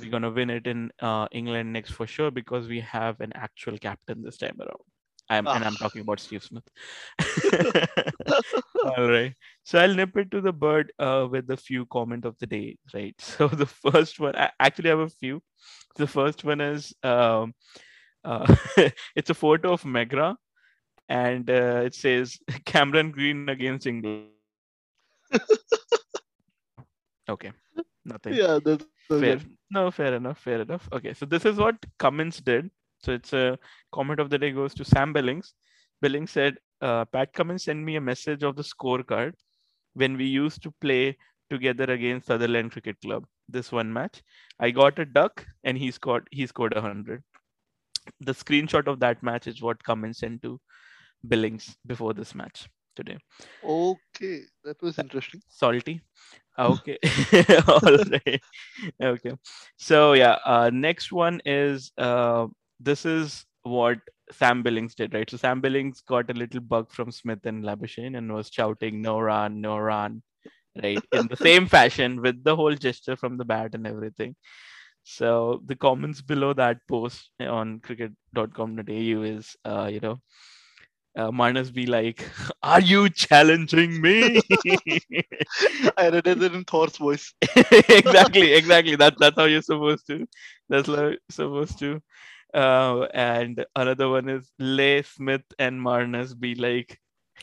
we're 0.00 0.11
gonna 0.11 0.31
win 0.31 0.50
it 0.50 0.66
in 0.66 0.90
uh, 1.00 1.27
England 1.33 1.72
next 1.72 1.92
for 1.92 2.07
sure 2.07 2.31
because 2.31 2.68
we 2.68 2.81
have 2.81 3.20
an 3.20 3.33
actual 3.35 3.79
captain 3.79 4.22
this 4.22 4.37
time 4.38 4.57
around. 4.61 4.93
I'm, 5.30 5.48
and 5.52 5.64
I'm 5.64 5.76
Ah. 5.76 5.78
talking 5.78 6.02
about 6.02 6.20
Steve 6.20 6.42
Smith. 6.44 6.64
All 8.84 9.08
right. 9.08 9.34
So 9.64 9.78
I'll 9.78 9.94
nip 9.94 10.16
it 10.16 10.30
to 10.32 10.40
the 10.40 10.52
bird 10.52 10.92
uh, 10.98 11.26
with 11.30 11.46
the 11.46 11.56
few 11.56 11.87
comment 11.87 12.24
of 12.24 12.38
the 12.38 12.46
day, 12.46 12.76
right? 12.94 13.14
So 13.20 13.48
the 13.48 13.66
first 13.66 14.20
one, 14.20 14.37
I 14.37 14.50
actually 14.60 14.90
have 14.90 14.98
a 15.00 15.08
few. 15.08 15.42
The 15.96 16.06
first 16.06 16.44
one 16.44 16.60
is 16.60 16.92
um, 17.02 17.54
uh, 18.24 18.54
it's 19.16 19.30
a 19.30 19.34
photo 19.34 19.72
of 19.72 19.82
Megra, 19.82 20.37
and 21.08 21.48
uh, 21.50 21.82
it 21.84 21.94
says 21.94 22.38
Cameron 22.64 23.10
Green 23.12 23.48
against 23.48 23.87
England. 23.87 24.20
okay, 27.28 27.52
nothing 28.04 28.34
Yeah, 28.34 28.58
that's 28.64 28.84
so 29.08 29.20
fair. 29.20 29.37
good. 29.37 29.46
No, 29.70 29.90
fair 29.90 30.14
enough. 30.14 30.38
Fair 30.38 30.60
enough. 30.62 30.88
Okay, 30.92 31.14
so 31.14 31.26
this 31.26 31.44
is 31.44 31.56
what 31.56 31.76
Cummins 31.98 32.38
did. 32.40 32.70
So 33.05 33.12
it's 33.12 33.33
a 33.33 33.59
comment 33.93 34.21
of 34.21 34.31
the 34.31 34.38
day 34.38 34.51
goes 34.51 34.75
to 34.75 34.85
Sam 34.85 35.12
Billings. 35.12 35.55
Billings 36.01 36.31
said, 36.31 36.57
uh, 36.81 37.05
"Pat 37.05 37.33
Cummins 37.33 37.64
sent 37.64 37.81
me 37.90 37.97
a 37.97 38.01
message 38.01 38.43
of 38.43 38.57
the 38.57 38.62
scorecard 38.62 39.35
when 39.95 40.17
we 40.17 40.27
used 40.27 40.62
to 40.62 40.73
play 40.81 41.17
together 41.51 41.85
against 41.97 42.27
Sutherland 42.27 42.73
Cricket 42.73 43.01
Club. 43.01 43.27
This 43.49 43.71
one 43.71 43.93
match, 43.93 44.23
I 44.59 44.71
got 44.71 44.99
a 44.99 45.05
duck 45.05 45.47
and 45.64 45.77
he 45.77 45.90
scored. 45.90 46.29
He 46.31 46.47
scored 46.47 46.77
a 46.77 46.81
hundred. 46.81 47.23
The 48.21 48.33
screenshot 48.33 48.87
of 48.87 49.01
that 49.01 49.23
match 49.23 49.47
is 49.47 49.61
what 49.62 49.85
Cummins 49.85 50.19
sent 50.19 50.43
to 50.43 50.61
Billings 51.29 51.77
before 51.87 52.14
this 52.14 52.35
match 52.35 52.69
today. 52.97 53.19
Okay, 53.64 54.43
that 54.64 54.81
was 54.83 54.99
interesting. 54.99 55.43
salty 55.49 56.01
okay 56.59 56.99
all 57.67 57.81
right 57.83 58.40
okay 59.03 59.33
so 59.77 60.12
yeah 60.12 60.37
uh 60.45 60.71
next 60.73 61.11
one 61.11 61.40
is 61.45 61.90
uh 61.99 62.47
this 62.80 63.04
is 63.04 63.44
what 63.62 63.98
sam 64.32 64.62
billings 64.62 64.94
did 64.94 65.14
right 65.14 65.30
so 65.30 65.37
sam 65.37 65.60
billings 65.60 66.00
got 66.02 66.30
a 66.30 66.34
little 66.34 66.60
bug 66.60 66.90
from 66.90 67.10
smith 67.10 67.44
and 67.44 67.64
labuschagne 67.64 68.16
and 68.16 68.32
was 68.32 68.50
shouting 68.52 69.00
no 69.02 69.20
run 69.20 69.60
no 69.60 69.78
run 69.78 70.22
right 70.82 71.02
in 71.12 71.26
the 71.28 71.37
same 71.37 71.66
fashion 71.76 72.20
with 72.20 72.42
the 72.44 72.54
whole 72.56 72.74
gesture 72.74 73.16
from 73.16 73.37
the 73.37 73.44
bat 73.44 73.74
and 73.74 73.87
everything 73.87 74.34
so 75.02 75.60
the 75.66 75.76
comments 75.76 76.22
below 76.22 76.52
that 76.54 76.78
post 76.88 77.30
on 77.40 77.80
cricket.com.au 77.80 79.22
is 79.22 79.56
uh 79.64 79.88
you 79.92 80.00
know 80.00 80.18
uh, 81.16 81.30
Marnus 81.30 81.72
be 81.72 81.87
like, 81.87 82.28
"Are 82.62 82.80
you 82.80 83.08
challenging 83.08 84.00
me?" 84.00 84.40
I 85.96 86.08
read 86.10 86.26
it 86.26 86.42
in 86.42 86.64
Thor's 86.64 86.96
voice. 86.96 87.32
exactly, 87.88 88.52
exactly. 88.52 88.96
That's 88.96 89.16
that's 89.18 89.37
how 89.37 89.44
you're 89.44 89.62
supposed 89.62 90.06
to. 90.08 90.26
That's 90.68 90.88
how 90.88 91.08
you're 91.08 91.16
supposed 91.30 91.78
to. 91.80 92.00
Uh, 92.55 93.07
and 93.12 93.64
another 93.75 94.09
one 94.09 94.29
is 94.29 94.51
Lay 94.59 95.03
Smith 95.03 95.43
and 95.59 95.81
Marnus 95.81 96.38
be 96.38 96.55
like, 96.55 96.99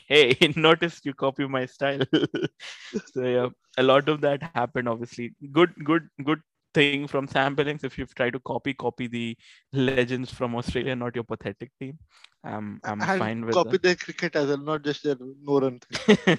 "Hey, 0.07 0.37
notice 0.55 1.01
you 1.03 1.13
copy 1.13 1.47
my 1.47 1.65
style." 1.65 2.01
so 3.13 3.23
yeah, 3.23 3.49
a 3.77 3.83
lot 3.83 4.07
of 4.07 4.21
that 4.21 4.41
happened. 4.55 4.87
Obviously, 4.87 5.33
good, 5.51 5.73
good, 5.83 6.07
good 6.23 6.41
thing 6.73 7.07
from 7.07 7.27
Sam 7.27 7.55
Billings. 7.55 7.83
If 7.83 7.97
you 7.97 8.05
try 8.05 8.29
to 8.29 8.39
copy, 8.39 8.73
copy 8.73 9.07
the 9.07 9.37
legends 9.73 10.31
from 10.31 10.55
Australia, 10.55 10.95
not 10.95 11.15
your 11.15 11.25
pathetic 11.25 11.71
team. 11.79 11.99
I'm 12.43 12.79
I'm 12.83 12.99
fine 12.99 13.45
with 13.45 13.53
copy 13.53 13.71
that. 13.71 13.83
their 13.83 13.95
cricket 13.95 14.35
as 14.35 14.47
well, 14.47 14.57
not 14.57 14.83
just 14.83 15.03
their 15.03 15.17
no 15.19 15.59
run 15.59 15.79
thing. 15.79 16.37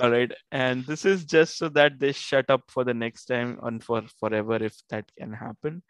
All 0.00 0.10
right, 0.10 0.30
and 0.52 0.84
this 0.84 1.04
is 1.04 1.24
just 1.24 1.58
so 1.58 1.68
that 1.70 1.98
they 1.98 2.12
shut 2.12 2.50
up 2.50 2.62
for 2.68 2.84
the 2.84 2.94
next 2.94 3.24
time 3.24 3.58
and 3.62 3.82
for 3.82 4.02
forever 4.20 4.56
if 4.56 4.76
that 4.90 5.10
can 5.18 5.32
happen, 5.32 5.82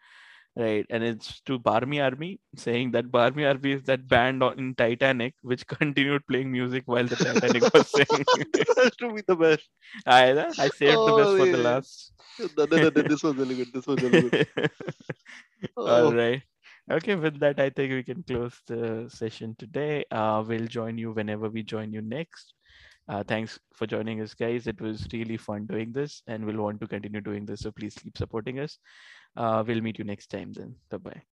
right? 0.55 0.85
And 0.89 1.03
it's 1.03 1.41
to 1.41 1.57
Barmy 1.59 1.99
Army 2.01 2.39
saying 2.55 2.91
that 2.91 3.11
Barmy 3.11 3.45
Army 3.45 3.71
is 3.73 3.83
that 3.83 4.07
band 4.07 4.43
on- 4.43 4.57
in 4.59 4.75
Titanic 4.75 5.35
which 5.41 5.65
continued 5.75 6.25
playing 6.27 6.51
music 6.51 6.83
while 6.85 7.05
the 7.05 7.15
Titanic 7.15 7.63
was 7.73 7.91
has 8.77 8.95
to 8.97 9.13
be 9.13 9.21
the 9.27 9.35
best. 9.35 9.67
I 10.05 10.31
I 10.59 10.69
saved 10.69 10.97
the 11.07 11.15
best 11.19 11.29
Oh, 11.29 11.37
for 11.37 11.45
the 11.45 11.57
last. 11.57 12.13
No, 12.39 12.65
no, 12.65 12.77
no, 12.83 12.89
this 12.89 13.23
was 13.23 13.35
really 13.35 13.55
good. 13.55 13.73
This 13.73 13.87
was 13.87 14.01
really 14.01 14.29
good. 14.29 14.47
All 15.77 15.87
Oh, 16.07 16.13
right. 16.13 16.41
Okay, 16.91 17.15
with 17.15 17.39
that, 17.39 17.59
I 17.59 17.69
think 17.69 17.91
we 17.93 18.03
can 18.03 18.23
close 18.23 18.59
the 18.67 19.07
session 19.09 19.55
today. 19.57 20.03
Uh, 20.11 20.43
we'll 20.45 20.67
join 20.67 20.97
you 20.97 21.11
whenever 21.11 21.49
we 21.49 21.63
join 21.63 21.93
you 21.93 22.01
next. 22.01 22.53
Uh, 23.07 23.23
thanks 23.23 23.59
for 23.73 23.85
joining 23.87 24.21
us, 24.21 24.33
guys. 24.33 24.67
It 24.67 24.79
was 24.81 25.07
really 25.13 25.37
fun 25.37 25.65
doing 25.65 25.91
this, 25.93 26.21
and 26.27 26.45
we'll 26.45 26.61
want 26.63 26.81
to 26.81 26.87
continue 26.87 27.21
doing 27.21 27.45
this. 27.45 27.61
So 27.61 27.71
please 27.71 27.95
keep 27.95 28.17
supporting 28.17 28.59
us. 28.59 28.77
Uh, 29.35 29.63
we'll 29.65 29.81
meet 29.81 29.97
you 29.97 30.05
next 30.05 30.27
time 30.27 30.53
then. 30.53 30.75
Bye 30.89 30.97
bye. 30.97 31.23